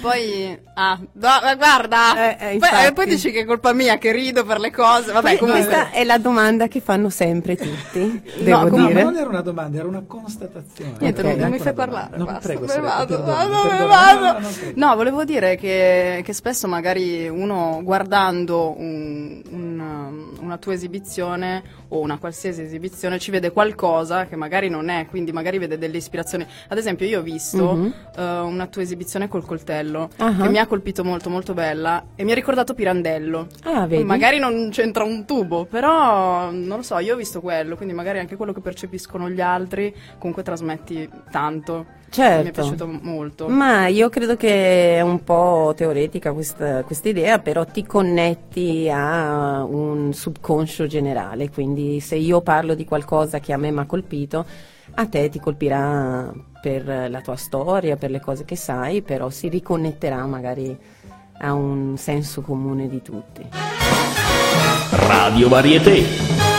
Poi, 0.00 0.58
ah, 0.74 0.98
no, 0.98 1.28
ma 1.42 1.54
guarda, 1.56 2.36
Eh, 2.38 2.54
eh, 2.54 2.58
poi, 2.58 2.68
eh, 2.86 2.92
poi 2.92 3.06
dici 3.06 3.30
che 3.30 3.40
è 3.40 3.44
colpa 3.44 3.72
mia 3.72 3.98
che 3.98 4.12
rido 4.12 4.44
per 4.44 4.58
le 4.60 4.70
cose. 4.70 5.12
Vabbè, 5.12 5.32
Beh, 5.32 5.38
comunque. 5.38 5.64
questa 5.64 5.90
è 5.90 6.04
la 6.04 6.18
domanda 6.18 6.68
che 6.68 6.80
fanno 6.80 7.10
sempre 7.10 7.56
tutti, 7.56 8.22
devo 8.38 8.68
No, 8.68 8.68
no, 8.68 8.76
ma 8.76 8.86
dire. 8.88 9.02
non 9.02 9.16
era 9.16 9.28
una 9.28 9.40
domanda, 9.40 9.78
era 9.78 9.88
una 9.88 10.02
constatazione. 10.20 10.92
Niente, 11.00 11.20
Ok. 11.22 11.36
non, 11.36 11.50
mi 11.50 11.58
fai 11.58 11.72
parlare. 11.72 12.16
No, 12.16 12.24
basta, 12.24 12.40
prego, 12.40 12.66
me 12.66 12.80
vado, 12.80 13.22
vado, 13.22 13.50
me 13.50 13.62
ne 13.62 13.68
perdona. 13.68 13.86
vado. 13.86 14.48
No, 14.74 14.94
volevo 14.96 15.24
dire 15.24 15.56
che, 15.56 16.22
che 16.24 16.32
spesso 16.32 16.66
magari 16.68 17.28
uno 17.28 17.80
guardando 17.82 18.74
un- 18.78 19.42
un- 19.50 19.74
una 20.40 20.58
tua 20.58 20.72
esibizione 20.74 21.62
o 21.88 22.00
una 22.00 22.18
qualsiasi 22.18 22.62
esibizione 22.62 23.18
ci 23.18 23.30
vede 23.30 23.50
qualcosa 23.52 24.26
che 24.26 24.36
magari 24.36 24.68
non 24.68 24.88
è, 24.88 25.06
quindi 25.08 25.32
magari 25.32 25.58
vede 25.58 25.78
delle 25.78 25.96
ispirazioni. 25.96 26.46
Ad 26.68 26.78
esempio 26.78 27.06
io 27.06 27.20
ho 27.20 27.22
visto 27.22 27.72
Mhm. 27.74 27.94
eh, 28.16 28.38
una 28.40 28.66
tua 28.66 28.82
esibizione 28.82 29.28
col 29.28 29.44
coltello 29.44 30.08
Ah. 30.18 30.34
che 30.34 30.48
mi 30.48 30.58
ha 30.58 30.66
colpito 30.66 31.04
molto 31.04 31.30
molto 31.30 31.54
bella 31.54 32.04
e 32.14 32.24
mi 32.24 32.32
ha 32.32 32.34
ricordato 32.34 32.74
Pirandello. 32.74 33.46
Ah, 33.64 33.86
vedi? 33.86 34.04
Magari 34.04 34.38
non 34.38 34.68
c'entra 34.70 35.04
un 35.04 35.24
tubo, 35.24 35.64
però 35.64 36.50
non 36.50 36.76
lo 36.76 36.82
so, 36.82 36.98
io 36.98 37.14
ho 37.14 37.16
visto 37.16 37.40
quello, 37.40 37.76
quindi 37.76 37.94
magari 37.94 38.18
anche 38.18 38.36
quello 38.36 38.52
che 38.52 38.60
percepiscono 38.60 39.28
gli 39.30 39.40
altri 39.40 39.94
comunque 40.18 40.42
trasmetti 40.42 41.08
tanto. 41.30 41.94
Certo. 42.08 42.42
Mi 42.42 42.48
è 42.48 42.52
piaciuto 42.52 42.86
molto. 43.02 43.48
Ma 43.48 43.88
io 43.88 44.08
credo 44.08 44.36
che 44.36 44.96
è 44.96 45.00
un 45.00 45.24
po' 45.24 45.74
teoretica 45.76 46.32
questa 46.32 46.84
idea, 47.02 47.40
però 47.40 47.64
ti 47.64 47.84
connetti 47.84 48.88
a 48.90 49.64
un 49.64 50.12
subconscio 50.12 50.86
generale, 50.86 51.50
quindi 51.50 52.00
se 52.00 52.14
io 52.14 52.40
parlo 52.40 52.74
di 52.74 52.84
qualcosa 52.84 53.40
che 53.40 53.52
a 53.52 53.56
me 53.56 53.70
mi 53.70 53.80
ha 53.80 53.86
colpito, 53.86 54.46
a 54.94 55.06
te 55.06 55.28
ti 55.28 55.40
colpirà 55.40 56.32
per 56.62 57.10
la 57.10 57.20
tua 57.20 57.36
storia, 57.36 57.96
per 57.96 58.10
le 58.10 58.20
cose 58.20 58.44
che 58.44 58.56
sai, 58.56 59.02
però 59.02 59.28
si 59.28 59.48
riconnetterà 59.48 60.24
magari 60.26 60.76
a 61.38 61.52
un 61.52 61.98
senso 61.98 62.40
comune 62.40 62.88
di 62.88 63.02
tutti. 63.02 63.46
Radio 64.90 65.48
Varieté. 65.48 66.55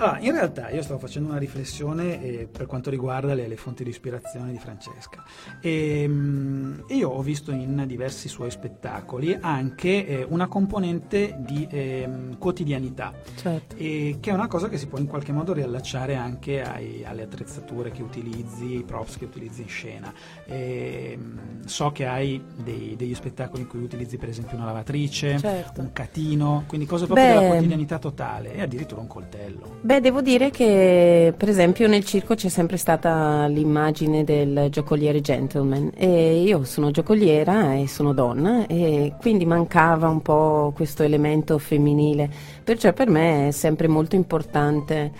Allora, 0.00 0.18
in 0.20 0.30
realtà 0.30 0.70
io 0.70 0.80
stavo 0.82 1.00
facendo 1.00 1.28
una 1.30 1.38
riflessione 1.38 2.22
eh, 2.22 2.46
per 2.50 2.66
quanto 2.66 2.88
riguarda 2.88 3.34
le, 3.34 3.48
le 3.48 3.56
fonti 3.56 3.82
di 3.82 3.90
ispirazione 3.90 4.52
di 4.52 4.58
Francesca. 4.58 5.24
E, 5.60 6.04
mm, 6.06 6.80
io 6.90 7.08
ho 7.10 7.20
visto 7.20 7.50
in 7.50 7.82
diversi 7.84 8.28
suoi 8.28 8.50
spettacoli 8.52 9.36
anche 9.40 10.06
eh, 10.06 10.26
una 10.28 10.46
componente 10.46 11.34
di 11.40 11.66
ehm, 11.68 12.38
quotidianità, 12.38 13.12
Certo. 13.34 13.74
che 13.74 14.18
è 14.22 14.30
una 14.30 14.46
cosa 14.46 14.68
che 14.68 14.78
si 14.78 14.86
può 14.86 14.98
in 14.98 15.06
qualche 15.06 15.32
modo 15.32 15.52
riallacciare 15.52 16.14
anche 16.14 16.62
ai- 16.62 17.04
alle 17.04 17.22
attrezzature 17.24 17.90
che 17.90 18.02
utilizzi, 18.02 18.76
i 18.76 18.84
props 18.84 19.16
che 19.18 19.24
utilizzi 19.24 19.62
in 19.62 19.68
scena. 19.68 20.12
E, 20.46 21.18
mm, 21.20 21.62
so 21.64 21.90
che 21.90 22.06
hai 22.06 22.40
dei- 22.62 22.94
degli 22.96 23.14
spettacoli 23.16 23.62
in 23.62 23.68
cui 23.68 23.82
utilizzi 23.82 24.16
per 24.16 24.28
esempio 24.28 24.56
una 24.56 24.66
lavatrice, 24.66 25.38
Certo. 25.38 25.80
un 25.80 25.92
catino, 25.92 26.62
quindi 26.68 26.86
cose 26.86 27.06
proprio 27.06 27.26
Beh. 27.26 27.34
della 27.34 27.46
quotidianità 27.48 27.98
totale 27.98 28.54
e 28.54 28.62
addirittura 28.62 29.00
un 29.00 29.08
coltello. 29.08 29.86
Beh, 29.88 30.02
devo 30.02 30.20
dire 30.20 30.50
che 30.50 31.32
per 31.34 31.48
esempio 31.48 31.88
nel 31.88 32.04
circo 32.04 32.34
c'è 32.34 32.50
sempre 32.50 32.76
stata 32.76 33.46
l'immagine 33.46 34.22
del 34.22 34.66
giocoliere 34.68 35.22
gentleman. 35.22 35.92
E 35.96 36.42
io 36.42 36.64
sono 36.64 36.90
giocoliera 36.90 37.72
e 37.72 37.88
sono 37.88 38.12
donna 38.12 38.66
e 38.66 39.14
quindi 39.18 39.46
mancava 39.46 40.10
un 40.10 40.20
po' 40.20 40.74
questo 40.76 41.04
elemento 41.04 41.56
femminile, 41.56 42.28
perciò 42.62 42.92
per 42.92 43.08
me 43.08 43.48
è 43.48 43.50
sempre 43.50 43.88
molto 43.88 44.14
importante 44.14 45.10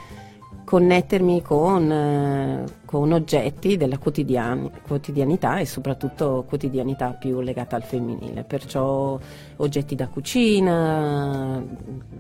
connettermi 0.68 1.40
con, 1.40 1.90
eh, 1.90 2.64
con 2.84 3.10
oggetti 3.12 3.78
della 3.78 3.96
quotidiani- 3.96 4.70
quotidianità 4.87 5.56
e 5.60 5.64
soprattutto 5.64 6.44
quotidianità 6.46 7.12
più 7.12 7.40
legata 7.40 7.75
al 7.75 7.82
femminile, 7.84 8.44
perciò 8.44 9.18
oggetti 9.56 9.94
da 9.94 10.08
cucina, 10.08 11.64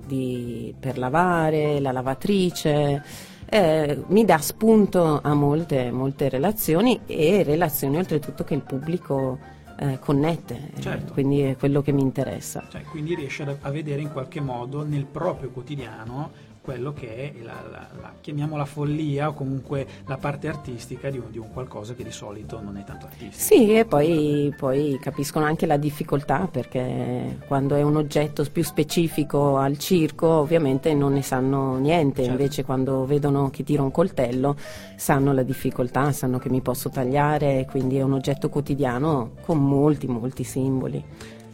di- 0.06 0.74
per 0.80 0.96
lavare, 0.96 1.78
la 1.78 1.92
lavatrice, 1.92 3.02
eh, 3.50 4.02
mi 4.06 4.24
dà 4.24 4.38
spunto 4.38 5.20
a 5.22 5.34
molte, 5.34 5.90
molte 5.90 6.30
relazioni 6.30 7.00
e 7.04 7.42
relazioni 7.42 7.98
oltretutto 7.98 8.44
che 8.44 8.54
il 8.54 8.62
pubblico 8.62 9.56
eh, 9.80 10.00
connette, 10.00 10.72
eh, 10.74 10.80
Certo. 10.80 11.12
quindi 11.12 11.40
è 11.42 11.56
quello 11.56 11.82
che 11.82 11.92
mi 11.92 12.00
interessa. 12.00 12.64
Cioè, 12.68 12.82
quindi 12.82 13.14
riesce 13.14 13.44
a 13.60 13.70
vedere 13.70 14.00
in 14.00 14.10
qualche 14.10 14.40
modo 14.40 14.84
nel 14.84 15.04
proprio 15.04 15.50
quotidiano 15.50 16.30
quello 16.68 16.92
che 16.92 17.14
è 17.16 17.32
la, 17.42 17.54
la- 17.70 17.86
la- 17.98 18.12
chiamiamola 18.20 18.66
follia 18.66 19.28
o 19.28 19.32
comunque 19.32 19.86
la 20.06 20.18
parte 20.18 20.48
artistica 20.48 21.08
di 21.08 21.16
un, 21.16 21.30
di 21.30 21.38
un 21.38 21.50
qualcosa 21.50 21.94
che 21.94 22.04
di 22.04 22.10
solito 22.12 22.60
non 22.60 22.76
è 22.76 22.84
tanto 22.84 23.06
artistico. 23.06 23.32
Sì, 23.38 23.74
e 23.74 23.86
poi, 23.86 24.52
poi 24.54 24.98
capiscono 25.00 25.46
anche 25.46 25.64
la 25.64 25.78
difficoltà 25.78 26.46
perché 26.46 27.38
quando 27.46 27.74
è 27.74 27.80
un 27.80 27.96
oggetto 27.96 28.44
più 28.52 28.62
specifico 28.62 29.56
al 29.56 29.78
circo 29.78 30.26
ovviamente 30.28 30.92
non 30.92 31.14
ne 31.14 31.22
sanno 31.22 31.78
niente, 31.78 32.24
Certo. 32.24 32.30
invece 32.38 32.64
quando 32.64 33.06
vedono 33.06 33.48
che 33.48 33.64
tiro 33.64 33.82
un 33.84 33.90
coltello 33.90 34.54
sanno 34.94 35.32
la 35.32 35.42
difficoltà, 35.44 36.12
sanno 36.12 36.36
che 36.36 36.50
mi 36.50 36.60
posso 36.60 36.90
tagliare, 36.90 37.66
quindi 37.70 37.96
è 37.96 38.02
un 38.02 38.12
oggetto 38.12 38.50
quotidiano 38.50 39.30
con 39.40 39.56
molti, 39.64 40.06
molti 40.06 40.44
simboli. 40.44 41.02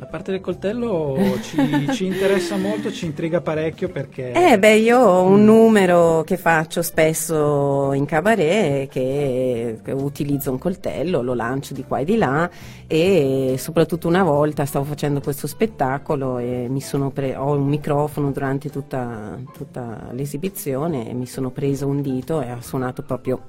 La 0.04 0.10
parte 0.10 0.32
del 0.32 0.42
coltello 0.42 1.16
ci, 1.40 1.88
ci 1.92 2.04
interessa 2.04 2.58
molto, 2.58 2.92
ci 2.92 3.06
intriga 3.06 3.40
parecchio 3.40 3.88
perché... 3.88 4.32
Eh 4.32 4.58
beh, 4.58 4.74
io 4.76 4.98
ho 4.98 5.22
un 5.22 5.46
numero 5.46 6.22
che 6.26 6.36
faccio 6.36 6.82
spesso 6.82 7.94
in 7.94 8.04
cabaret 8.04 8.90
che, 8.90 9.78
che 9.82 9.92
utilizzo 9.92 10.50
un 10.50 10.58
coltello, 10.58 11.22
lo 11.22 11.32
lancio 11.32 11.72
di 11.72 11.84
qua 11.84 12.00
e 12.00 12.04
di 12.04 12.18
là 12.18 12.50
e 12.86 13.54
soprattutto 13.56 14.06
una 14.06 14.22
volta 14.22 14.66
stavo 14.66 14.84
facendo 14.84 15.22
questo 15.22 15.46
spettacolo 15.46 16.36
e 16.36 16.70
pre- 17.10 17.34
ho 17.34 17.56
un 17.56 17.66
microfono 17.66 18.30
durante 18.30 18.68
tutta, 18.68 19.38
tutta 19.54 20.10
l'esibizione 20.12 21.08
e 21.08 21.14
mi 21.14 21.26
sono 21.26 21.48
preso 21.48 21.86
un 21.86 22.02
dito 22.02 22.42
e 22.42 22.50
ha 22.50 22.60
suonato 22.60 23.00
proprio 23.00 23.40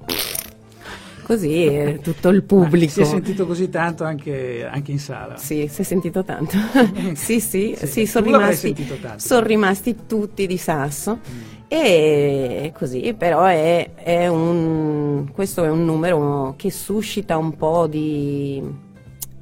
così 1.25 1.65
e 1.65 1.99
tutto 2.01 2.29
il 2.29 2.43
pubblico. 2.43 2.91
Si 2.91 3.01
è 3.01 3.05
sentito 3.05 3.45
così 3.45 3.69
tanto 3.69 4.03
anche, 4.03 4.65
anche 4.69 4.91
in 4.91 4.99
sala. 4.99 5.35
Sì, 5.37 5.67
si 5.69 5.81
è 5.81 5.83
sentito 5.83 6.23
tanto. 6.23 6.55
sì, 7.15 7.39
sì, 7.39 7.75
Sì, 7.77 7.87
sì, 7.87 8.05
sono 8.05 8.25
tu 8.25 8.31
l'avrai 8.31 8.49
rimasti, 8.51 8.75
sentito 8.75 8.95
tanto. 9.01 9.19
son 9.19 9.43
rimasti 9.43 9.95
tutti 10.07 10.47
di 10.47 10.57
sasso. 10.57 11.19
E 11.67 12.71
così, 12.77 13.15
però 13.17 13.43
è, 13.45 13.89
è 13.95 14.27
un, 14.27 15.29
questo 15.33 15.63
è 15.63 15.69
un 15.69 15.83
numero 15.83 16.53
che 16.57 16.69
suscita 16.69 17.37
un 17.37 17.55
po' 17.55 17.87
di, 17.87 18.61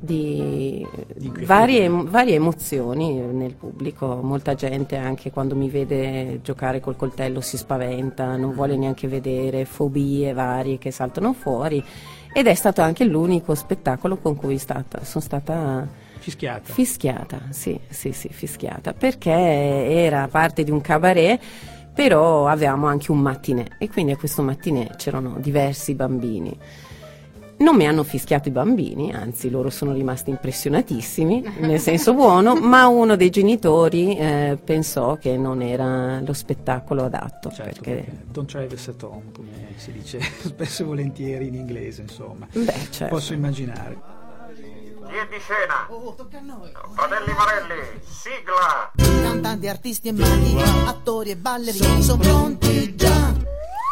di 0.05 0.86
Di 1.15 1.31
varie, 1.45 1.88
varie 1.88 2.36
emozioni 2.36 3.13
nel 3.13 3.53
pubblico. 3.53 4.19
Molta 4.22 4.53
gente 4.53 4.98
anche 4.98 5.31
quando 5.31 5.55
mi 5.55 5.69
vede 5.69 6.41
giocare 6.43 6.81
col 6.81 6.98
coltello 6.98 7.39
si 7.39 7.55
spaventa, 7.55 8.36
non 8.36 8.53
vuole 8.53 8.75
neanche 8.75 9.07
vedere, 9.07 9.63
fobie 9.63 10.33
varie 10.33 10.77
che 10.77 10.91
saltano 10.91 11.31
fuori. 11.33 11.81
Ed 12.33 12.48
è 12.48 12.53
stato 12.53 12.81
anche 12.81 13.05
l'unico 13.05 13.55
spettacolo 13.55 14.17
con 14.17 14.36
cui 14.36 14.57
stata- 14.57 15.03
sono 15.03 15.24
stata 15.24 15.88
Fischiata. 16.24 16.72
Fischiata, 16.72 17.41
sì, 17.50 17.77
sì, 17.89 18.13
sì, 18.13 18.29
fischiata, 18.29 18.93
perché 18.93 19.29
era 19.29 20.29
parte 20.31 20.63
di 20.63 20.72
un 20.72 20.79
cabaret, 20.79 21.38
però 21.93 22.48
avevamo 22.48 22.88
anche 22.88 23.12
un 23.12 23.19
mattinè 23.19 23.65
e 23.77 23.89
quindi 23.89 24.13
a 24.13 24.17
questo 24.17 24.41
mattinè 24.41 24.95
c'erano 24.95 25.36
diversi 25.39 25.93
bambini. 25.95 26.57
Non 27.63 27.77
mi 27.77 27.88
hanno 27.88 28.03
fischiato 28.03 28.50
i 28.50 28.51
bambini, 28.51 29.13
anzi 29.13 29.50
loro 29.50 29.70
sono 29.70 29.93
rimasti 29.93 30.29
impressionatissimi, 30.29 31.60
nel 31.60 31.79
senso 31.79 32.13
buono, 32.13 32.55
ma 32.60 32.88
uno 32.88 33.15
dei 33.15 33.29
genitori 33.29 34.17
eh, 34.17 34.60
pensò 34.62 35.15
che 35.15 35.38
non 35.38 35.62
era 35.62 36.20
lo 36.20 36.34
spettacolo 36.34 37.05
adatto. 37.05 37.50
Certo, 37.51 37.82
perché- 37.82 38.03
perché 38.03 38.24
don't 38.32 38.51
drive 38.51 38.75
at 38.86 39.03
home, 39.03 39.32
come 39.34 39.48
si 39.77 39.93
dice 39.93 40.20
spesso 40.43 40.84
e 40.84 40.86
volentieri 40.86 41.48
in 41.48 41.55
inglese, 41.55 42.01
insomma. 42.01 42.48
Beh, 42.51 42.88
certo. 42.89 43.15
Posso 43.15 43.32
immaginare. 43.32 43.98
È 45.05 45.27
di 45.29 45.39
scena? 45.39 45.88
Fratelli 46.96 47.34
Marelli, 47.34 47.82
sigla! 48.03 48.91
Cantanti, 49.22 49.67
artisti 49.70 50.10
e 50.10 50.12
maghi, 50.12 50.58
attori 50.86 51.29
e 51.29 51.38
ballerini 51.38 52.01
sono 52.01 52.22
pronti 52.22 52.93
già. 52.96 53.32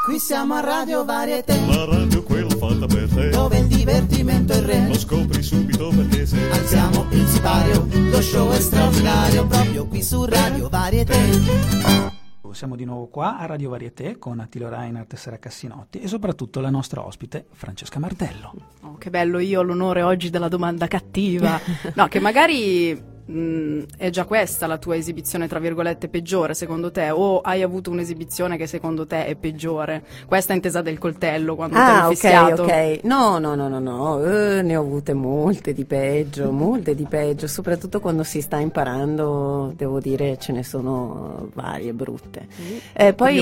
Qui 0.04 0.18
siamo 0.18 0.56
a 0.56 0.62
Radio 0.62 1.06
Varietà, 1.06 1.54
La 1.68 1.86
radio 1.86 2.24
quella 2.24 2.41
fatta 2.82 2.88
per 2.88 3.10
te 3.10 3.30
dove 3.30 3.58
il 3.60 3.68
divertimento 3.68 4.54
è 4.54 4.58
il 4.58 4.64
re. 4.64 4.88
Lo 4.88 4.98
scopri 4.98 5.44
subito 5.44 5.90
perché 5.90 6.26
se 6.26 6.50
Alziamo 6.50 7.06
il 7.12 7.28
sipario, 7.28 7.88
lo 7.92 8.22
show 8.22 8.52
è 8.52 8.60
straordinario, 8.60 9.46
proprio 9.46 9.88
qui 9.88 10.02
su 10.02 10.26
Radio 10.26 10.70
Varietà. 10.70 12.10
Siamo 12.52 12.76
di 12.76 12.84
nuovo 12.84 13.08
qua 13.08 13.38
a 13.38 13.46
Radio 13.46 13.70
Varieté 13.70 14.18
con 14.20 14.40
Attilo 14.42 14.68
Reinhardt 14.68 15.14
e 15.14 15.16
Sara 15.16 15.40
Cassinotti 15.40 16.02
e 16.02 16.08
soprattutto 16.08 16.60
la 16.60 16.70
nostra 16.70 17.06
ospite 17.06 17.46
Francesca 17.54 17.98
Martello. 17.98 18.54
Oh, 18.82 18.98
che 18.98 19.10
bello, 19.10 19.40
io 19.40 19.62
ho 19.62 19.64
l'onore 19.64 20.02
oggi 20.02 20.30
della 20.30 20.50
domanda 20.50 20.88
cattiva. 20.88 21.58
No, 21.96 22.08
che 22.08 22.20
magari 22.20 23.11
mh, 23.32 23.86
è 23.98 24.10
già 24.10 24.26
questa 24.26 24.68
la 24.68 24.78
tua 24.78 24.96
esibizione, 24.96 25.48
tra 25.48 25.60
virgolette, 25.60 26.08
peggiore 26.10 26.54
secondo 26.54 26.92
te? 26.92 27.10
O 27.12 27.42
hai 27.42 27.62
avuto 27.62 27.90
un'esibizione 27.92 28.58
che 28.58 28.68
secondo 28.68 29.06
te 29.08 29.26
è 29.26 29.36
peggiore? 29.36 30.04
Questa 30.26 30.54
intesa 30.54 30.82
del 30.82 30.98
coltello 30.98 31.56
quando 31.56 31.82
ti 31.82 31.90
Ah, 31.90 31.92
hanno 31.92 32.04
ok, 32.10 32.24
fischiato? 32.24 32.64
ok. 32.64 33.00
No, 33.04 33.40
no, 33.40 33.56
no, 33.56 33.70
no, 33.70 33.80
no. 33.80 34.22
eh, 34.26 34.62
ne 34.62 34.76
ho 34.76 34.82
avute 34.82 35.14
molte 35.14 35.74
di 35.74 35.86
peggio, 35.86 36.52
molte 36.52 36.94
di 36.96 37.06
peggio. 37.06 37.48
Soprattutto 37.48 38.02
quando 38.02 38.24
si 38.24 38.42
sta 38.42 38.58
imparando, 38.60 39.72
devo 39.76 40.00
dire, 40.02 40.38
ce 40.38 40.52
ne 40.52 40.64
sono 40.64 41.50
varie 41.54 41.94
brutte. 41.94 42.48
Eh, 42.94 43.14
poi 43.14 43.40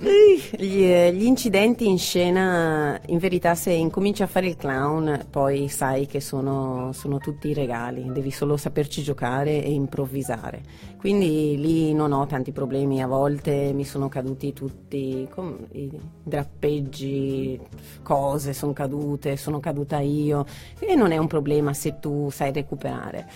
gli, 0.00 0.84
gli 0.86 1.24
incidenti 1.24 1.88
in 1.88 1.98
scena, 1.98 3.00
in 3.06 3.18
verità, 3.18 3.54
se 3.54 3.72
incominci 3.72 4.22
a 4.22 4.26
fare 4.26 4.46
il 4.46 4.56
clown, 4.56 5.26
poi 5.30 5.68
sai 5.68 6.06
che 6.06 6.20
sono, 6.20 6.92
sono 6.92 7.18
tutti 7.18 7.52
regali, 7.52 8.10
devi 8.12 8.30
solo 8.30 8.56
saperci 8.56 9.02
giocare 9.02 9.62
e 9.62 9.70
improvvisare. 9.72 10.86
Quindi 10.98 11.56
lì 11.58 11.92
non 11.92 12.12
ho 12.12 12.26
tanti 12.26 12.52
problemi, 12.52 13.02
a 13.02 13.06
volte 13.06 13.72
mi 13.72 13.84
sono 13.84 14.08
caduti 14.08 14.52
tutti 14.52 15.26
com- 15.30 15.66
i 15.72 15.90
drappeggi, 16.22 17.60
cose 18.02 18.52
sono 18.52 18.72
cadute, 18.72 19.36
sono 19.36 19.60
caduta 19.60 19.98
io 19.98 20.44
e 20.78 20.94
non 20.94 21.12
è 21.12 21.16
un 21.16 21.26
problema 21.26 21.72
se 21.72 21.98
tu 22.00 22.30
sai 22.30 22.52
recuperare. 22.52 23.26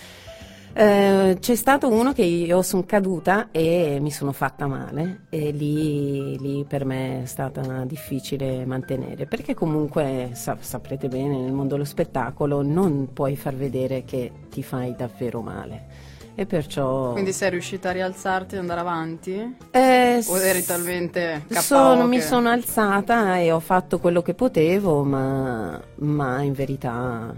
Eh, 0.75 1.37
c'è 1.39 1.55
stato 1.55 1.87
uno 1.87 2.13
che 2.13 2.23
io 2.23 2.63
sono 2.63 2.83
caduta 2.83 3.49
e 3.51 3.99
mi 4.01 4.09
sono 4.09 4.31
fatta 4.31 4.65
male 4.65 5.25
e 5.29 5.51
lì, 5.51 6.35
lì 6.39 6.65
per 6.67 6.83
me 6.83 7.21
è 7.21 7.25
stata 7.25 7.83
difficile 7.85 8.65
mantenere 8.65 9.27
perché 9.27 9.53
comunque 9.53 10.31
sa- 10.33 10.57
saprete 10.59 11.07
bene 11.09 11.37
nel 11.37 11.51
mondo 11.51 11.73
dello 11.75 11.85
spettacolo 11.85 12.63
non 12.63 13.09
puoi 13.13 13.35
far 13.35 13.53
vedere 13.53 14.03
che 14.03 14.31
ti 14.49 14.63
fai 14.63 14.95
davvero 14.97 15.41
male 15.41 15.85
e 16.33 16.47
perciò 16.47 17.11
Quindi 17.11 17.33
sei 17.33 17.51
riuscita 17.51 17.89
a 17.89 17.91
rialzarti 17.91 18.55
e 18.55 18.57
andare 18.57 18.79
avanti? 18.79 19.55
Eh, 19.69 20.23
O 20.25 20.37
eri 20.39 20.65
talmente 20.65 21.45
sono- 21.49 22.07
mi 22.07 22.15
che- 22.17 22.23
sono 22.23 22.49
alzata 22.49 23.37
e 23.37 23.51
ho 23.51 23.59
fatto 23.59 23.99
quello 23.99 24.23
che 24.23 24.33
potevo, 24.33 25.03
ma, 25.03 25.79
ma 25.97 26.41
in 26.41 26.53
verità 26.53 27.31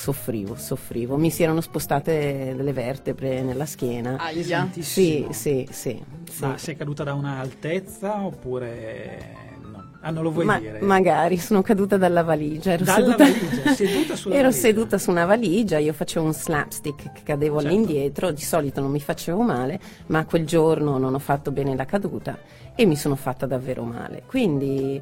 soffrivo, 0.00 0.54
soffrivo. 0.56 1.16
Mi 1.16 1.30
si 1.30 1.42
erano 1.42 1.62
spostate 1.62 2.52
delle 2.54 2.72
vertebre 2.74 3.40
nella 3.42 3.64
schiena. 3.64 4.16
Aia. 4.18 4.68
Sì, 4.72 4.82
sì, 4.82 5.26
sì. 5.30 5.66
sì. 5.70 6.02
Ma 6.40 6.58
sei 6.58 6.76
caduta 6.76 7.02
da 7.02 7.14
un'altezza 7.14 8.20
oppure 8.22 9.34
no? 9.62 9.84
Ah, 10.02 10.10
non 10.10 10.22
lo 10.22 10.30
vuoi 10.30 10.44
Ma- 10.44 10.58
dire? 10.58 10.80
magari 10.82 11.38
sono 11.38 11.62
caduta 11.62 11.96
dalla 11.96 12.22
valigia. 12.22 12.72
Ero 12.72 12.84
Dalla 12.84 13.16
seduta, 13.16 13.24
valigia, 13.24 13.74
seduta 13.74 14.16
sulla 14.16 14.34
ero 14.34 14.42
valigia. 14.44 14.66
seduta 14.66 14.98
su 14.98 15.10
una 15.10 15.24
valigia, 15.24 15.78
io 15.78 15.92
facevo 15.94 16.26
un 16.26 16.34
slapstick 16.34 17.12
che 17.12 17.22
cadevo 17.24 17.58
Certo. 17.60 17.68
all'indietro, 17.74 18.30
di 18.32 18.42
solito 18.42 18.80
non 18.82 18.90
mi 18.90 19.00
facevo 19.00 19.40
male, 19.40 19.80
ma 20.08 20.26
quel 20.26 20.44
giorno 20.44 20.98
non 20.98 21.14
ho 21.14 21.18
fatto 21.18 21.50
bene 21.50 21.74
la 21.74 21.86
caduta 21.86 22.38
e 22.74 22.84
mi 22.84 22.96
sono 22.96 23.16
fatta 23.16 23.46
davvero 23.46 23.82
male. 23.82 24.22
Quindi 24.26 25.00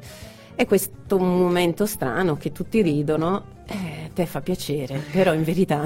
è 0.55 0.65
questo 0.65 1.17
momento 1.19 1.85
strano 1.85 2.37
che 2.37 2.53
tutti 2.53 2.81
ridono, 2.81 3.43
eh, 3.67 4.04
te 4.15 4.25
fa 4.25 4.41
piacere, 4.41 4.99
però 5.11 5.33
in 5.33 5.43
verità 5.43 5.83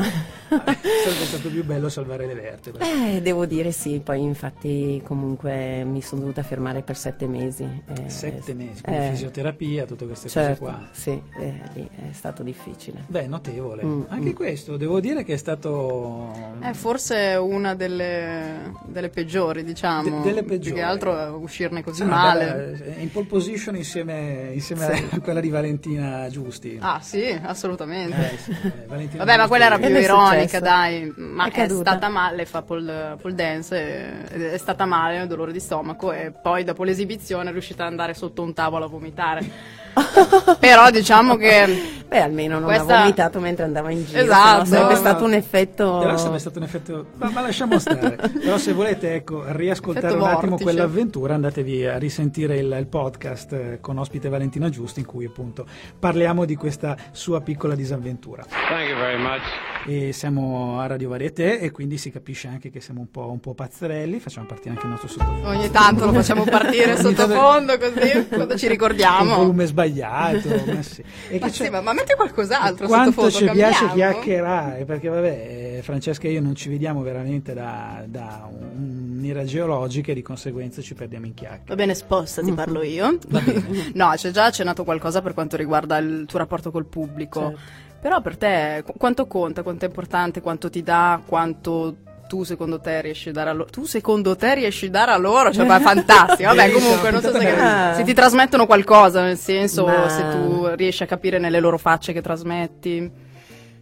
Sarebbe 0.47 0.77
stato 1.25 1.49
più 1.49 1.63
bello 1.65 1.89
salvare 1.89 2.25
le 2.27 2.33
vertebre. 2.35 2.85
eh, 3.15 3.21
devo 3.21 3.45
dire 3.45 3.71
sì, 3.71 3.99
poi 4.03 4.21
infatti 4.21 5.01
comunque 5.03 5.83
mi 5.83 6.01
sono 6.01 6.21
dovuta 6.21 6.43
fermare 6.43 6.81
per 6.83 6.95
sette 6.95 7.27
mesi. 7.27 7.63
eh, 7.63 8.09
Sette 8.09 8.53
mesi, 8.53 8.81
quindi 8.83 9.05
eh, 9.05 9.09
fisioterapia, 9.09 9.85
tutte 9.85 10.05
queste 10.05 10.29
certo, 10.29 10.63
cose 10.65 10.77
qua. 10.77 10.87
Sì, 10.91 11.09
eh, 11.39 11.61
lì 11.73 11.89
è 12.09 12.13
stato 12.13 12.43
difficile. 12.43 13.03
Beh, 13.07 13.27
notevole. 13.27 13.83
Mm, 13.83 14.01
Anche 14.09 14.29
mm. 14.29 14.33
questo, 14.35 14.77
devo 14.77 14.99
dire 14.99 15.23
che 15.23 15.33
è 15.33 15.37
stato... 15.37 16.31
È 16.59 16.71
forse 16.73 17.35
una 17.35 17.73
delle, 17.75 18.71
delle 18.85 19.09
peggiori, 19.09 19.63
diciamo. 19.63 20.03
De- 20.03 20.21
delle 20.21 20.41
Più 20.41 20.49
peggiori. 20.51 20.75
che 20.75 20.81
altro 20.81 21.37
uscirne 21.41 21.83
così 21.83 22.03
Sì, 22.03 22.07
no, 22.07 22.09
male. 22.15 22.45
bella, 22.77 22.95
in 23.01 23.11
pole 23.11 23.25
position 23.25 23.75
insieme, 23.75 24.51
insieme 24.53 24.85
a 25.09 25.19
quella 25.19 25.39
di 25.39 25.49
Valentina 25.49 26.27
Giusti. 26.29 26.77
Ah, 26.79 26.99
sì, 27.01 27.27
assolutamente. 27.41 28.17
Sì, 28.43 28.51
eh, 28.51 29.17
Vabbè, 29.17 29.37
ma 29.37 29.47
quella 29.47 29.65
era 29.65 29.77
più 29.77 29.87
è 29.87 29.99
ironica, 29.99 30.59
dai. 30.59 31.13
Ma 31.15 31.49
È 31.49 31.51
è, 31.51 31.69
stata 31.69 32.09
male, 32.09 32.45
fa 32.45 32.61
pole, 32.61 33.15
pole 33.21 33.35
dance, 33.35 34.27
ed 34.29 34.41
è 34.41 34.57
stata 34.57 34.85
male, 34.85 35.27
dolore 35.27 35.51
di 35.51 35.59
stomaco, 35.59 36.11
e 36.11 36.31
poi 36.31 36.63
dopo 36.63 36.83
l'esibizione 36.83 37.49
è 37.49 37.51
riuscita 37.51 37.83
ad 37.83 37.89
andare 37.89 38.13
sotto 38.13 38.41
un 38.41 38.53
tavolo 38.53 38.85
a 38.85 38.87
vomitare. 38.87 39.49
Però 40.59 40.89
diciamo 40.91 41.35
che 41.35 41.98
Beh, 42.09 42.21
almeno 42.21 42.55
non 42.57 42.63
Questa- 42.69 42.97
ha 42.97 42.99
vomitato 43.01 43.39
mentre 43.39 43.65
andava 43.65 43.91
in 43.91 44.03
giro, 44.03 44.21
Esatto. 44.21 44.65
sarebbe 44.65 44.93
No, 44.93 44.99
stato 44.99 45.19
no. 45.21 45.25
un 45.27 45.33
effetto... 45.33 45.97
Però 45.99 46.17
sarebbe 46.17 46.39
stato 46.39 46.57
un 46.57 46.65
effetto. 46.65 47.05
Ma, 47.17 47.29
ma 47.29 47.41
lasciamo 47.41 47.77
stare. 47.79 48.15
Però, 48.41 48.57
se 48.57 48.73
volete 48.73 49.13
ecco, 49.13 49.43
riascoltare 49.49 50.07
Effetto 50.07 50.23
un 50.23 50.29
attimo 50.29 50.49
vortice. 50.57 50.63
quell'avventura, 50.71 51.33
andatevi 51.35 51.85
a 51.85 51.97
risentire 51.99 52.57
il, 52.57 52.75
il 52.79 52.87
podcast 52.87 53.53
eh, 53.53 53.77
con 53.79 53.99
ospite 53.99 54.27
Valentina 54.27 54.69
Giusti, 54.69 55.01
in 55.01 55.05
cui 55.05 55.25
appunto 55.25 55.67
parliamo 55.99 56.45
di 56.45 56.55
questa 56.55 56.97
sua 57.11 57.41
piccola 57.41 57.75
disavventura. 57.75 58.43
Thank 58.49 58.89
you 58.89 58.97
very 58.97 59.21
much. 59.21 59.41
E 59.85 60.11
siamo 60.11 60.79
a 60.79 60.87
Radio 60.87 61.09
Varieté 61.09 61.59
e 61.59 61.69
quindi 61.71 61.97
si 61.99 62.11
capisce 62.11 62.47
anche 62.47 62.71
che 62.71 62.81
siamo 62.81 63.01
un 63.01 63.11
po', 63.11 63.29
un 63.29 63.39
po' 63.39 63.53
pazzerelli. 63.53 64.19
Facciamo 64.19 64.47
partire 64.47 64.71
anche 64.71 64.85
il 64.85 64.89
nostro 64.91 65.07
sottofondo. 65.09 65.47
ogni 65.47 65.69
tanto 65.69 66.05
lo 66.05 66.13
facciamo 66.13 66.43
partire 66.43 66.97
sottofondo 66.99 67.77
così, 67.77 68.27
quando 68.29 68.57
ci 68.57 68.65
Il 68.69 68.71
ricordiamo. 68.71 69.35
volume 69.35 69.65
sbagliato. 69.67 70.49
ma 70.65 70.81
sì. 70.81 71.03
E 71.29 71.39
Ma 71.39 71.45
che 71.47 71.53
sì, 71.53 71.63
c'è- 71.63 71.69
ma, 71.69 71.81
metti 71.99 72.15
qualcos'altro 72.15 72.87
quanto 72.87 73.21
sottofondo, 73.21 73.51
ci 73.51 73.57
piace 73.57 73.85
cambiamo? 73.85 74.11
chiacchierare 74.11 74.85
perché 74.85 75.07
vabbè 75.09 75.77
eh, 75.77 75.81
Francesca 75.83 76.27
e 76.27 76.31
io 76.31 76.41
non 76.41 76.55
ci 76.55 76.69
vediamo 76.69 77.01
veramente 77.01 77.53
da, 77.53 78.03
da 78.05 78.49
un'era 78.51 79.43
geologica 79.43 80.11
e 80.11 80.15
di 80.15 80.21
conseguenza 80.21 80.81
ci 80.81 80.93
perdiamo 80.93 81.25
in 81.25 81.33
chiacchiere 81.33 81.63
Va 81.67 81.75
bene, 81.75 81.93
sposta, 81.95 82.41
ti 82.41 82.51
parlo 82.51 82.81
io. 82.83 83.17
no, 83.93 84.11
c'è 84.15 84.31
già 84.31 84.45
accennato 84.45 84.83
qualcosa 84.83 85.21
per 85.21 85.33
quanto 85.33 85.55
riguarda 85.57 85.97
il 85.97 86.25
tuo 86.25 86.39
rapporto 86.39 86.71
col 86.71 86.85
pubblico. 86.85 87.39
Certo. 87.41 87.87
Però 88.01 88.21
per 88.21 88.37
te 88.37 88.81
qu- 88.85 88.97
quanto 88.97 89.27
conta, 89.27 89.61
quanto 89.61 89.85
è 89.85 89.87
importante, 89.87 90.41
quanto 90.41 90.69
ti 90.69 90.81
dà, 90.81 91.21
quanto 91.25 91.97
tu 92.29 92.43
secondo 92.43 92.79
te 92.79 93.01
riesci 93.01 93.29
a 93.29 93.31
dare 93.31 93.49
a 93.49 93.53
loro? 93.53 93.69
Tu 93.71 93.85
secondo 93.85 94.35
te 94.35 94.53
riesci 94.53 94.85
a 94.85 94.89
dare 94.91 95.11
a 95.11 95.17
loro? 95.17 95.51
Cioè, 95.51 95.65
ma 95.65 95.79
fantastico. 95.79 96.47
Vabbè, 96.47 96.71
comunque, 96.71 97.09
non 97.09 97.21
so 97.21 97.31
se, 97.31 97.39
puntata 97.39 97.95
se 97.95 98.03
ti 98.03 98.13
trasmettono 98.13 98.67
qualcosa, 98.67 99.23
nel 99.23 99.37
senso, 99.37 99.85
Ma- 99.87 100.07
se 100.07 100.29
tu 100.29 100.67
riesci 100.75 101.01
a 101.01 101.07
capire 101.07 101.39
nelle 101.39 101.59
loro 101.59 101.79
facce 101.79 102.13
che 102.13 102.21
trasmetti. 102.21 103.11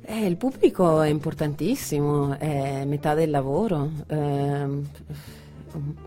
Eh, 0.10 0.26
il 0.26 0.38
pubblico 0.38 1.02
è 1.02 1.10
importantissimo, 1.10 2.38
è 2.40 2.86
metà 2.86 3.14
del 3.14 3.30
lavoro. 3.30 3.90
ehm, 4.08 4.88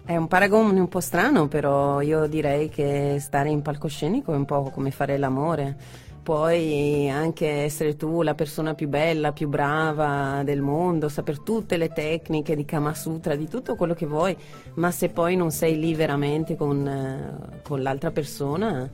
è 0.05 0.17
un 0.17 0.27
paragone 0.27 0.81
un 0.81 0.89
po' 0.89 1.01
strano, 1.01 1.47
però 1.47 2.01
io 2.01 2.27
direi 2.27 2.71
che 2.71 3.19
stare 3.21 3.51
in 3.51 3.61
palcoscenico 3.61 4.33
è 4.33 4.37
un 4.37 4.47
po' 4.47 4.71
come 4.71 4.91
fare 4.91 5.19
l'amore. 5.19 5.77
Puoi 6.23 7.09
anche 7.09 7.49
essere 7.49 7.97
tu 7.97 8.23
la 8.23 8.35
persona 8.35 8.75
più 8.75 8.89
bella, 8.89 9.33
più 9.33 9.49
brava 9.49 10.43
del 10.45 10.61
mondo, 10.61 11.09
saper 11.09 11.41
tutte 11.41 11.77
le 11.77 11.89
tecniche 11.89 12.55
di 12.55 12.65
Kama 12.65 12.95
Sutra, 12.95 13.35
di 13.35 13.49
tutto 13.49 13.75
quello 13.75 13.95
che 13.95 14.07
vuoi, 14.07 14.37
ma 14.75 14.91
se 14.91 15.09
poi 15.09 15.35
non 15.37 15.51
sei 15.51 15.79
lì 15.79 15.95
veramente 15.95 16.57
con, 16.57 16.87
eh, 16.87 17.61
con 17.63 17.83
l'altra 17.83 18.11
persona, 18.11 18.89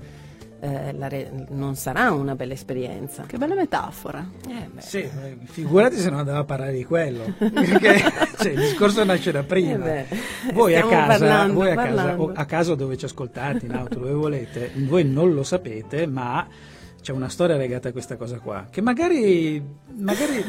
eh, 0.61 0.93
la 0.93 1.09
re- 1.09 1.31
non 1.51 1.77
sarà 1.77 2.11
una 2.13 2.35
bella 2.35 2.55
esperienza. 2.55 3.25
Che 3.27 3.37
bella 3.37 3.55
metafora. 3.55 4.27
Eh, 4.49 4.69
beh. 4.73 4.81
sì, 4.81 5.09
figurati 5.45 5.97
se 5.97 6.09
non 6.11 6.21
andava 6.21 6.39
a 6.39 6.45
parlare 6.45 6.73
di 6.73 6.85
quello 6.85 7.25
perché 7.39 7.99
cioè, 8.39 8.53
il 8.53 8.61
discorso 8.61 9.05
nasce 9.05 9.33
da 9.33 9.43
prima 9.43 9.87
Eh 9.87 10.07
voi 10.53 10.75
a 10.75 10.87
casa, 10.87 11.19
parlando, 11.19 11.55
voi 11.55 11.71
a, 11.71 11.75
casa 11.75 12.17
a 12.35 12.45
casa 12.45 12.75
dove 12.75 12.97
ci 12.97 13.05
ascoltate 13.05 13.67
in 13.67 13.75
auto 13.75 13.99
dove 13.99 14.13
volete 14.13 14.71
voi 14.87 15.05
non 15.05 15.35
lo 15.35 15.43
sapete 15.43 16.07
ma 16.07 16.47
c'è 17.07 17.13
una 17.13 17.29
storia 17.29 17.55
legata 17.55 17.91
a 17.91 17.93
questa 17.93 18.17
cosa 18.17 18.41
qua 18.41 18.67
che 18.69 18.81
magari 18.81 19.63
magari 19.97 20.45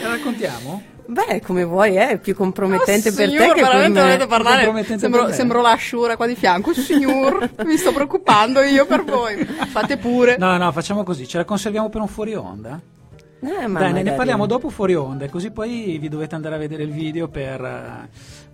la 0.00 0.08
raccontiamo? 0.08 0.82
Beh, 1.04 1.42
come 1.44 1.62
vuoi, 1.64 1.96
è 1.96 2.18
più 2.18 2.34
compromettente 2.34 3.10
Oh, 3.10 3.14
per 3.14 3.28
signor, 3.28 3.48
te 3.48 3.52
che 3.52 3.60
per 3.60 3.62
veramente 3.64 3.98
me. 3.98 4.04
volete 4.06 4.26
parlare? 4.26 4.64
Compromettente 4.64 4.98
Sembro, 5.02 5.30
sembro 5.32 5.60
la 5.60 5.74
sciura 5.74 6.16
qua 6.16 6.26
di 6.26 6.36
fianco. 6.36 6.72
Signor, 6.72 7.50
mi 7.66 7.76
sto 7.76 7.92
preoccupando 7.92 8.62
io 8.62 8.86
per 8.86 9.04
voi. 9.04 9.44
Fate 9.44 9.98
pure. 9.98 10.38
no 10.38 10.56
no 10.56 10.72
facciamo 10.72 11.02
così 11.02 11.28
ce 11.28 11.36
la 11.36 11.44
conserviamo 11.44 11.90
per 11.90 12.00
un 12.00 12.08
fuori 12.08 12.34
onda? 12.34 12.80
Eh, 13.42 13.66
ma 13.66 13.80
Dai, 13.80 14.02
ne- 14.04 14.12
parliamo 14.12 14.46
dopo 14.46 14.70
fuori 14.70 14.94
onda, 14.94 15.28
così 15.28 15.50
poi 15.50 15.98
vi 16.00 16.08
dovete 16.08 16.34
andare 16.34 16.54
a 16.54 16.58
vedere 16.58 16.84
il 16.84 16.92
video 16.92 17.28
per, 17.28 17.60
eh, 17.62 18.08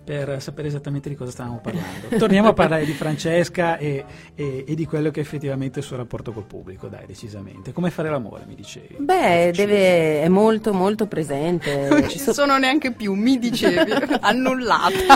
per 0.09 0.41
sapere 0.41 0.69
esattamente 0.69 1.07
di 1.07 1.13
cosa 1.13 1.29
stavamo 1.29 1.59
parlando. 1.61 2.17
Torniamo 2.17 2.47
a 2.47 2.53
parlare 2.53 2.83
di 2.83 2.93
Francesca 2.93 3.77
e, 3.77 4.03
e- 4.33 4.65
e 4.67 4.73
di 4.73 4.87
quello 4.87 5.11
che 5.11 5.19
è 5.19 5.23
effettivamente 5.23 5.77
il 5.79 5.85
suo 5.85 5.97
rapporto 5.97 6.31
col 6.31 6.45
pubblico, 6.45 6.87
dai, 6.87 7.05
decisamente. 7.05 7.73
Come 7.73 7.91
fare 7.91 8.09
l'amore, 8.09 8.45
mi 8.47 8.55
dicevi. 8.55 8.95
Beh, 8.97 9.51
deve, 9.53 10.23
è 10.23 10.27
molto 10.27 10.73
molto 10.73 11.05
presente. 11.05 11.89
Non 11.89 12.09
ci 12.09 12.17
sono 12.17 12.57
neanche 12.57 12.91
più, 12.91 13.13
mi 13.13 13.37
dicevi. 13.37 13.91
Annullata. 14.21 15.15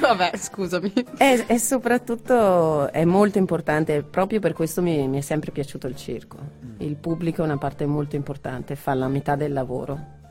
Vabbè, 0.00 0.32
scusami. 0.36 0.92
È, 1.16 1.44
è 1.46 1.56
soprattutto 1.56 2.90
è 2.90 3.04
molto 3.04 3.38
importante, 3.38 4.02
proprio 4.02 4.40
per 4.40 4.52
questo 4.52 4.82
mi, 4.82 5.06
mi 5.06 5.18
è 5.18 5.20
sempre 5.20 5.52
piaciuto 5.52 5.86
il 5.86 5.94
circo. 5.94 6.38
Il 6.78 6.96
pubblico 6.96 7.42
è 7.42 7.44
una 7.44 7.58
parte 7.58 7.86
molto 7.86 8.16
importante, 8.16 8.74
fa 8.74 8.94
la 8.94 9.06
metà 9.06 9.36
del 9.36 9.52
lavoro. 9.52 10.22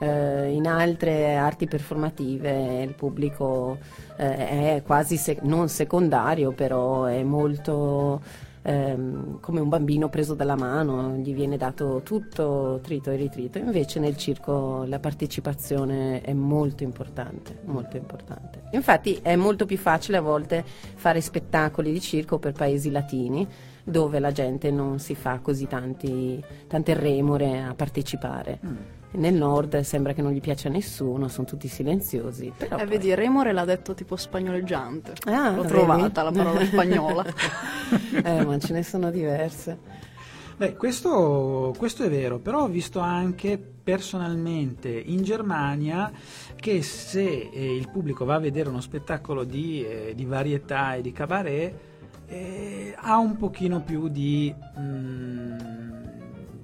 Eh, 0.00 0.52
in 0.52 0.66
altre 0.66 1.36
arti 1.36 1.66
performative 1.66 2.82
il 2.82 2.94
pubblico 2.94 3.78
eh, 4.16 4.76
è 4.76 4.82
quasi 4.84 5.16
se- 5.16 5.38
non 5.42 5.68
secondario, 5.68 6.52
però 6.52 7.04
è 7.04 7.22
molto 7.24 8.20
ehm, 8.62 9.40
come 9.40 9.60
un 9.60 9.68
bambino 9.68 10.08
preso 10.08 10.34
dalla 10.34 10.56
mano, 10.56 11.16
gli 11.16 11.34
viene 11.34 11.56
dato 11.56 12.02
tutto 12.04 12.80
trito 12.82 13.10
e 13.10 13.16
ritrito. 13.16 13.58
Invece 13.58 13.98
nel 13.98 14.16
circo 14.16 14.84
la 14.86 14.98
partecipazione 14.98 16.20
è 16.20 16.32
molto 16.32 16.82
importante, 16.82 17.60
molto 17.64 17.96
importante. 17.96 18.62
Infatti 18.72 19.18
è 19.22 19.36
molto 19.36 19.66
più 19.66 19.78
facile 19.78 20.18
a 20.18 20.22
volte 20.22 20.64
fare 20.64 21.20
spettacoli 21.20 21.92
di 21.92 22.00
circo 22.00 22.38
per 22.38 22.52
paesi 22.52 22.90
latini 22.90 23.46
dove 23.88 24.18
la 24.18 24.32
gente 24.32 24.70
non 24.70 24.98
si 24.98 25.14
fa 25.14 25.38
così 25.40 25.66
tanti, 25.66 26.42
tante 26.66 26.94
remore 26.94 27.62
a 27.62 27.74
partecipare. 27.74 28.58
Nel 29.10 29.32
nord 29.32 29.80
sembra 29.80 30.12
che 30.12 30.20
non 30.20 30.32
gli 30.32 30.40
piaccia 30.40 30.68
a 30.68 30.70
nessuno, 30.70 31.28
sono 31.28 31.46
tutti 31.46 31.66
silenziosi. 31.66 32.52
Però 32.56 32.76
Eh, 32.76 32.78
poi- 32.80 32.86
vedi, 32.88 33.14
Remore 33.14 33.52
l'ha 33.52 33.64
detto 33.64 33.94
tipo 33.94 34.16
spagnoleggiante. 34.16 35.14
Ah, 35.24 35.50
L'ho 35.50 35.62
vedi? 35.62 35.68
trovata 35.74 36.22
la 36.22 36.30
parola 36.32 36.62
spagnola. 36.66 37.24
eh, 38.22 38.44
ma 38.44 38.58
ce 38.58 38.72
ne 38.74 38.82
sono 38.82 39.10
diverse. 39.10 39.78
Beh, 40.58 40.74
questo, 40.74 41.72
questo 41.78 42.02
è 42.04 42.10
vero, 42.10 42.38
però 42.38 42.64
ho 42.64 42.68
visto 42.68 42.98
anche 42.98 43.56
personalmente 43.58 44.88
in 44.90 45.22
Germania 45.22 46.10
che 46.56 46.82
se 46.82 47.48
eh, 47.50 47.74
il 47.76 47.88
pubblico 47.90 48.24
va 48.26 48.34
a 48.34 48.38
vedere 48.40 48.68
uno 48.68 48.80
spettacolo 48.80 49.44
di, 49.44 49.84
eh, 49.86 50.12
di 50.14 50.24
varietà 50.26 50.94
e 50.96 51.00
di 51.00 51.12
cabaret 51.12 51.72
eh, 52.28 52.94
ha 52.96 53.16
un 53.18 53.36
pochino 53.36 53.80
più 53.80 54.08
di... 54.08 54.54
mm, 54.78 55.78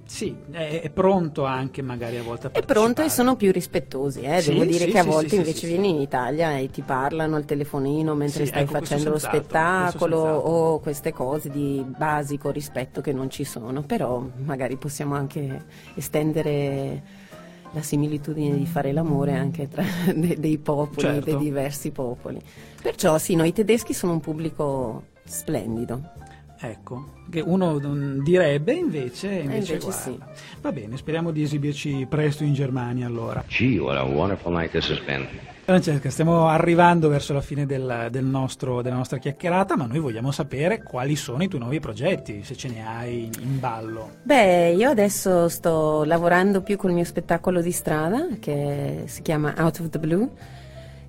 sì, 0.05 0.35
è, 0.51 0.81
è 0.83 0.89
pronto 0.91 1.45
anche 1.45 1.81
magari 1.81 2.17
a 2.17 2.23
volte 2.23 2.47
a 2.47 2.51
È 2.51 2.61
pronto 2.61 3.01
e 3.01 3.09
sono 3.09 3.35
più 3.35 3.51
rispettosi, 3.51 4.21
eh. 4.21 4.39
Sì, 4.39 4.51
devo 4.51 4.63
dire 4.63 4.85
sì, 4.85 4.91
che 4.91 4.99
a 4.99 5.03
volte 5.03 5.29
sì, 5.29 5.35
invece 5.37 5.67
vieni 5.67 5.89
in 5.89 5.99
Italia 5.99 6.55
e 6.57 6.69
ti 6.69 6.83
parlano 6.83 7.35
al 7.35 7.45
telefonino 7.45 8.13
mentre 8.13 8.45
stai 8.45 8.61
ecco, 8.63 8.73
facendo 8.73 9.09
lo 9.09 9.17
spettacolo 9.17 10.17
o 10.19 10.79
queste 10.79 11.11
cose 11.11 11.49
di 11.49 11.83
basico 11.97 12.51
rispetto 12.51 13.01
che 13.01 13.13
non 13.13 13.31
ci 13.31 13.43
sono, 13.43 13.81
però 13.81 14.23
magari 14.43 14.77
possiamo 14.77 15.15
anche 15.15 15.65
estendere 15.95 17.23
la 17.71 17.81
similitudine 17.81 18.55
di 18.55 18.65
fare 18.67 18.93
l'amore 18.93 19.33
anche 19.33 19.67
tra 19.67 19.83
de- 20.13 20.37
dei 20.39 20.59
popoli, 20.59 21.01
Certo. 21.01 21.25
dei 21.25 21.37
diversi 21.37 21.89
popoli. 21.89 22.39
Perciò 22.79 23.17
sì, 23.17 23.35
noi 23.35 23.51
tedeschi 23.51 23.93
sono 23.93 24.13
un 24.13 24.19
pubblico 24.19 25.13
splendido. 25.25 26.11
Ecco, 26.57 27.11
che 27.29 27.41
uno 27.41 27.77
direbbe 28.23 28.73
invece, 28.73 29.27
invece, 29.27 29.73
invece 29.73 29.77
guarda. 29.77 29.91
sì. 29.91 30.19
Va 30.61 30.71
bene, 30.71 30.95
speriamo 30.95 31.31
di 31.31 31.43
esibirci 31.43 32.07
presto 32.09 32.43
in 32.43 32.53
Germania 32.53 33.07
allora. 33.07 33.43
Gee, 33.47 33.77
what 33.77 33.97
a 33.97 34.03
wonderful 34.03 34.53
night 34.53 34.71
this 34.71 34.89
has 34.89 34.99
been. 35.01 35.27
Francesca, 35.65 36.11
stiamo 36.11 36.47
arrivando 36.47 37.09
verso 37.09 37.33
la 37.33 37.41
fine 37.41 37.65
del, 37.65 38.07
del 38.11 38.23
nostro- 38.23 38.83
della 38.83 38.95
nostra 38.95 39.17
chiacchierata, 39.17 39.75
ma 39.75 39.87
noi 39.87 39.99
vogliamo 39.99 40.31
sapere 40.31 40.83
quali 40.83 41.15
sono 41.15 41.43
i 41.43 41.47
tuoi 41.47 41.59
nuovi 41.59 41.79
progetti, 41.79 42.43
se 42.43 42.55
ce 42.55 42.69
ne 42.69 42.87
hai 42.87 43.25
in, 43.25 43.31
in 43.41 43.59
ballo. 43.59 44.17
Beh, 44.21 44.73
io 44.77 44.89
adesso 44.91 45.49
sto 45.49 46.03
lavorando 46.03 46.61
più 46.61 46.77
col 46.77 46.93
mio 46.93 47.03
spettacolo 47.03 47.61
di 47.61 47.71
strada 47.71 48.27
che 48.39 49.03
si 49.07 49.23
chiama 49.23 49.55
Out 49.57 49.79
of 49.79 49.89
the 49.89 49.99
Blue 49.99 50.29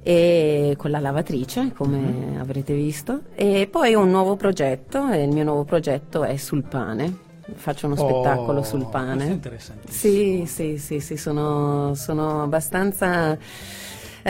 e 0.08 0.74
con 0.78 0.92
la 0.92 1.00
lavatrice, 1.00 1.72
come 1.74 1.98
Mhm. 1.98 2.38
avrete 2.40 2.74
visto, 2.74 3.22
e 3.34 3.66
poi 3.68 3.96
ho 3.96 4.02
un 4.02 4.10
nuovo 4.10 4.36
progetto 4.36 5.08
e 5.10 5.24
il 5.24 5.30
mio 5.32 5.42
nuovo 5.42 5.64
progetto 5.64 6.22
è 6.22 6.36
sul 6.36 6.62
pane. 6.62 7.24
Faccio 7.54 7.86
uno 7.86 7.96
spettacolo 7.96 8.60
Oh, 8.60 8.62
sul 8.62 8.82
questo 8.86 8.96
è 8.98 9.00
pane. 9.00 9.40
Sì, 9.88 10.44
sì, 10.46 10.78
sì, 10.78 11.00
sì, 11.00 11.16
sono, 11.16 11.96
sono 11.96 12.44
abbastanza 12.44 13.32
eh, 13.32 13.38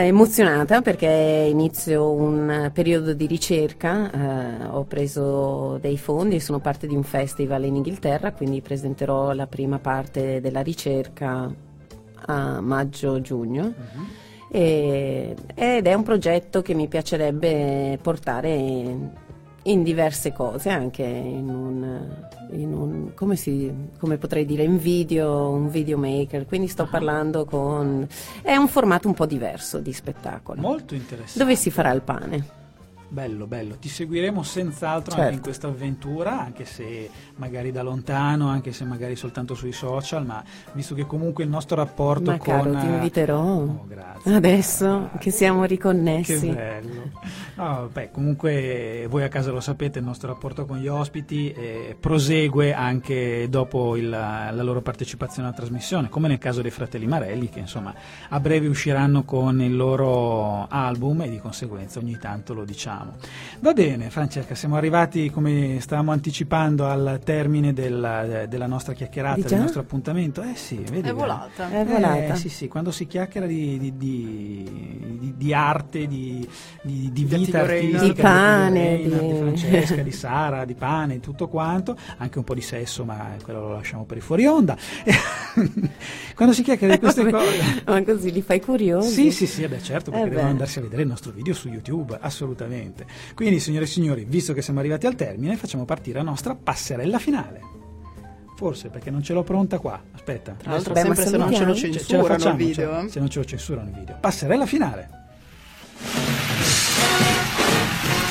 emozionata 0.05 0.81
perché 0.81 1.47
inizio 1.47 2.09
un 2.11 2.71
periodo 2.73 3.13
di 3.13 3.27
ricerca, 3.27 4.11
eh, 4.11 4.65
ho 4.71 4.83
preso 4.85 5.77
dei 5.79 5.99
fondi, 5.99 6.39
sono 6.39 6.57
parte 6.57 6.87
di 6.87 6.95
un 6.95 7.03
festival 7.03 7.65
in 7.65 7.75
Inghilterra, 7.75 8.31
quindi 8.31 8.61
presenterò 8.61 9.31
la 9.33 9.45
prima 9.45 9.77
parte 9.77 10.41
della 10.41 10.61
ricerca 10.61 11.53
a 12.25 12.61
maggio-giugno. 12.61 13.63
Mhm. 13.63 14.05
E- 14.49 15.35
ed 15.55 15.87
è 15.87 15.93
un 15.93 16.03
progetto 16.03 16.61
che 16.61 16.73
mi 16.73 16.87
piacerebbe 16.87 17.99
portare 18.01 18.53
in, 18.53 19.09
in 19.63 19.83
diverse 19.83 20.31
cose, 20.31 20.69
anche 20.69 21.03
in 21.03 21.49
un, 21.49 22.07
in 22.51 22.73
un- 22.73 23.13
come, 23.13 23.35
si, 23.35 23.71
come 23.99 24.17
potrei 24.17 24.45
dire, 24.45 24.63
in 24.63 24.77
video, 24.77 25.49
un 25.49 25.69
videomaker, 25.69 26.45
quindi 26.45 26.67
Ah. 26.67 26.71
sto 26.71 26.87
parlando 26.89 27.43
con... 27.45 28.07
è 28.41 28.55
un 28.55 28.67
formato 28.69 29.07
un 29.09 29.13
po' 29.13 29.25
diverso 29.25 29.79
di 29.79 29.91
spettacolo, 29.91 30.61
Molto 30.61 30.95
interessante. 30.95 31.39
dove 31.39 31.55
si 31.57 31.69
farà 31.69 31.91
il 31.91 32.01
pane. 32.01 32.45
Bello, 33.09 33.47
bello. 33.47 33.75
Ti 33.79 33.87
seguiremo 33.87 34.43
senz'altro 34.43 35.11
Certo. 35.11 35.21
anche 35.21 35.35
in 35.35 35.41
questa 35.41 35.67
avventura, 35.67 36.41
anche 36.41 36.65
se 36.65 37.09
magari 37.37 37.71
da 37.71 37.81
lontano, 37.81 38.49
anche 38.49 38.73
se 38.73 38.83
magari 38.83 39.15
soltanto 39.15 39.55
sui 39.55 39.71
social, 39.71 40.25
ma 40.25 40.43
visto 40.73 40.93
che 40.93 41.05
comunque 41.05 41.45
il 41.45 41.49
nostro 41.49 41.77
rapporto 41.77 42.31
Ma 42.31 42.37
con... 42.37 42.53
caro, 42.53 42.75
ti 42.77 42.85
inviterò. 42.85 43.39
Oh, 43.41 43.85
grazie. 43.87 44.33
Adesso 44.33 45.09
che 45.19 45.31
siamo 45.31 45.61
Che 45.61 45.67
riconnessi. 45.67 46.49
bello. 46.49 47.11
No, 47.55 47.89
beh, 47.91 48.11
comunque 48.11 49.05
voi 49.09 49.23
a 49.23 49.29
casa 49.29 49.51
lo 49.51 49.61
sapete, 49.61 49.99
il 49.99 50.05
nostro 50.05 50.27
rapporto 50.27 50.65
con 50.65 50.77
gli 50.77 50.87
ospiti 50.89 51.51
eh, 51.53 51.95
prosegue 51.97 52.73
anche 52.73 53.47
dopo 53.49 53.95
il- 53.95 54.09
la 54.09 54.51
loro 54.63 54.81
partecipazione 54.81 55.47
alla 55.47 55.57
trasmissione, 55.57 56.09
come 56.09 56.27
nel 56.27 56.39
caso 56.39 56.61
dei 56.61 56.71
fratelli 56.71 57.07
Marelli, 57.07 57.47
che 57.49 57.59
insomma 57.59 57.93
a 58.29 58.39
breve 58.41 58.67
usciranno 58.67 59.23
con 59.23 59.61
il 59.61 59.75
loro 59.75 60.67
album 60.67 61.21
e 61.21 61.29
di 61.29 61.39
conseguenza 61.39 61.99
ogni 61.99 62.17
tanto 62.19 62.53
lo 62.53 62.65
diciamo. 62.65 62.95
Va 63.59 63.73
bene, 63.73 64.09
Francesca, 64.09 64.53
siamo 64.55 64.75
arrivati, 64.75 65.29
come 65.31 65.77
stavamo 65.79 66.11
anticipando, 66.11 66.85
al 66.87 67.19
termine 67.23 67.73
della, 67.73 68.45
della 68.47 68.67
nostra 68.67 68.93
chiacchierata, 68.93 69.35
Di 69.41 69.47
del 69.47 69.59
nostro 69.59 69.81
appuntamento. 69.81 70.41
Eh 70.43 70.55
sì, 70.55 70.77
vedi. 70.89 71.09
È 71.09 71.13
volata. 71.13 71.69
È 71.69 71.83
volata. 71.83 72.33
Eh, 72.33 72.35
sì, 72.35 72.49
sì, 72.49 72.67
quando 72.67 72.91
si 72.91 73.07
chiacchiera 73.07 73.47
di, 73.47 73.77
di- 73.79 73.97
di- 73.97 75.17
di- 75.19 75.33
di 75.37 75.53
arte, 75.53 76.07
di, 76.07 76.47
di- 76.81 77.11
di 77.11 77.25
Di 77.25 77.35
vita 77.35 77.61
artistica, 77.61 78.05
Di 78.05 78.13
pane, 78.21 78.97
di- 78.97 79.03
di 79.09 79.33
Francesca, 79.33 80.01
di 80.01 80.11
Sara, 80.13 80.65
di 80.65 80.75
pane, 80.75 81.19
tutto 81.19 81.47
quanto, 81.47 81.97
anche 82.17 82.37
un 82.37 82.43
po' 82.43 82.53
di 82.53 82.61
sesso, 82.61 83.03
ma 83.05 83.35
quello 83.43 83.61
lo 83.61 83.73
lasciamo 83.73 84.05
per 84.05 84.17
i 84.17 84.21
fuori 84.21 84.45
onda. 84.45 84.77
quando 86.35 86.53
si 86.53 86.63
chiacchiera 86.63 86.93
di 86.93 86.99
queste 86.99 87.29
cose... 87.31 87.81
Ma 87.85 88.03
così 88.03 88.31
li 88.31 88.41
fai 88.41 88.61
curiosi? 88.61 89.11
Sì, 89.11 89.31
sì, 89.31 89.47
sì, 89.47 89.63
eh 89.63 89.67
beh, 89.67 89.81
certo, 89.81 90.11
perché 90.11 90.27
Eh 90.27 90.29
devono 90.29 90.49
andarsi 90.49 90.79
a 90.79 90.81
vedere 90.81 91.01
il 91.01 91.07
nostro 91.07 91.31
video 91.31 91.53
su 91.53 91.67
YouTube, 91.69 92.17
assolutamente. 92.19 92.86
Quindi, 93.35 93.59
signore 93.59 93.85
e 93.85 93.87
signori, 93.87 94.25
visto 94.27 94.53
che 94.53 94.61
siamo 94.61 94.79
arrivati 94.79 95.05
al 95.07 95.15
termine, 95.15 95.55
facciamo 95.57 95.85
partire 95.85 96.19
la 96.19 96.25
nostra 96.25 96.55
passerella 96.55 97.19
finale. 97.19 97.61
Forse 98.55 98.89
perché 98.89 99.11
non 99.11 99.21
ce 99.21 99.33
l'ho 99.33 99.43
pronta 99.43 99.77
qua. 99.77 100.01
Aspetta. 100.13 100.53
Tra 100.57 100.71
l'altro 100.71 100.93
Beh, 100.93 101.01
sempre 101.01 101.25
se 101.25 101.37
non 101.37 101.53
ce 101.53 101.63
lo 101.63 101.75
salutiamo. 101.75 101.93
Ce- 101.93 102.05
censurano 102.05 102.49
il 102.49 102.55
video. 102.55 102.73
cioè, 102.73 103.09
se 103.09 103.19
non 103.19 103.29
ce 103.29 103.39
lo 103.39 103.45
censurano 103.45 103.89
il 103.89 103.95
video. 103.95 104.17
Passerella 104.19 104.65
finale. 104.65 105.09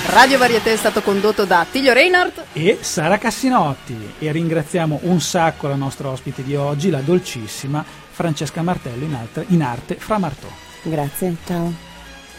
Radio 0.09 0.39
Varieté 0.39 0.73
è 0.73 0.77
stato 0.77 1.03
condotto 1.03 1.45
da 1.45 1.61
Attilio 1.61 1.93
Reinhardt. 1.93 2.45
E 2.55 2.79
Sara 2.81 3.19
Cassinotti. 3.19 4.15
E 4.19 4.33
ringraziamo 4.33 5.01
un 5.03 5.21
sacco 5.21 5.69
la 5.69 5.75
nostra 5.75 6.09
ospite 6.09 6.43
di 6.43 6.57
oggi, 6.57 6.91
la 6.91 7.01
dolcissima 7.01 7.85
Francesca 7.85 8.63
Martello 8.63 9.05
in, 9.05 9.15
altre- 9.15 9.45
in 9.49 9.63
arte 9.63 9.95
Fra 9.97 10.19
Martò. 10.19 10.49
Grazie, 10.83 11.37
ciao. 11.45 11.86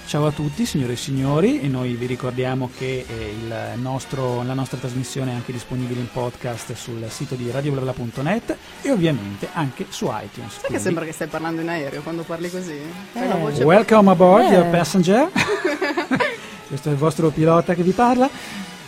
Ciao 0.07 0.25
a 0.25 0.31
tutti 0.31 0.65
signore 0.65 0.93
e 0.93 0.95
signori 0.95 1.59
e 1.59 1.67
noi 1.67 1.95
vi 1.95 2.05
ricordiamo 2.05 2.69
che 2.77 3.05
eh, 3.05 3.35
il 3.37 3.79
nostro- 3.81 4.41
la 4.43 4.53
nostra 4.53 4.77
trasmissione 4.77 5.31
è 5.31 5.33
anche 5.33 5.51
disponibile 5.51 5.99
in 5.99 6.07
podcast 6.09 6.73
sul 6.75 7.03
sito 7.09 7.35
di 7.35 7.51
radioblabla.net 7.51 8.55
e 8.83 8.91
ovviamente 8.91 9.49
anche 9.51 9.85
su 9.89 10.05
iTunes. 10.05 10.51
Sai 10.53 10.61
che 10.61 10.67
Quindi, 10.67 10.83
sembra 10.83 11.03
che 11.03 11.11
stai 11.11 11.27
parlando 11.27 11.59
in 11.59 11.67
aereo 11.67 12.01
quando 12.03 12.23
parli 12.23 12.49
così? 12.49 12.79
Eh. 13.13 13.63
Welcome 13.63 14.09
aboard, 14.11 14.45
Eh. 14.45 14.49
dear 14.49 14.69
passenger. 14.69 15.29
Questo 16.67 16.87
è 16.87 16.91
il 16.93 16.97
vostro 16.97 17.29
pilota 17.29 17.73
che 17.73 17.83
vi 17.83 17.91
parla. 17.91 18.29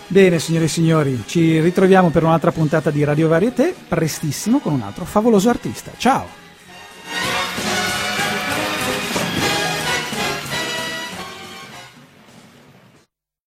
Bene, 0.07 0.39
signore 0.39 0.65
e 0.65 0.69
signori, 0.69 1.21
ci 1.27 1.59
ritroviamo 1.59 2.09
per 2.11 2.23
un'altra 2.23 2.53
puntata 2.53 2.91
di 2.91 3.03
Radio 3.03 3.27
Varieté, 3.27 3.75
prestissimo 3.89 4.59
con 4.59 4.71
un 4.71 4.81
altro 4.83 5.03
favoloso 5.03 5.49
artista. 5.49 5.91
Ciao! 5.97 6.38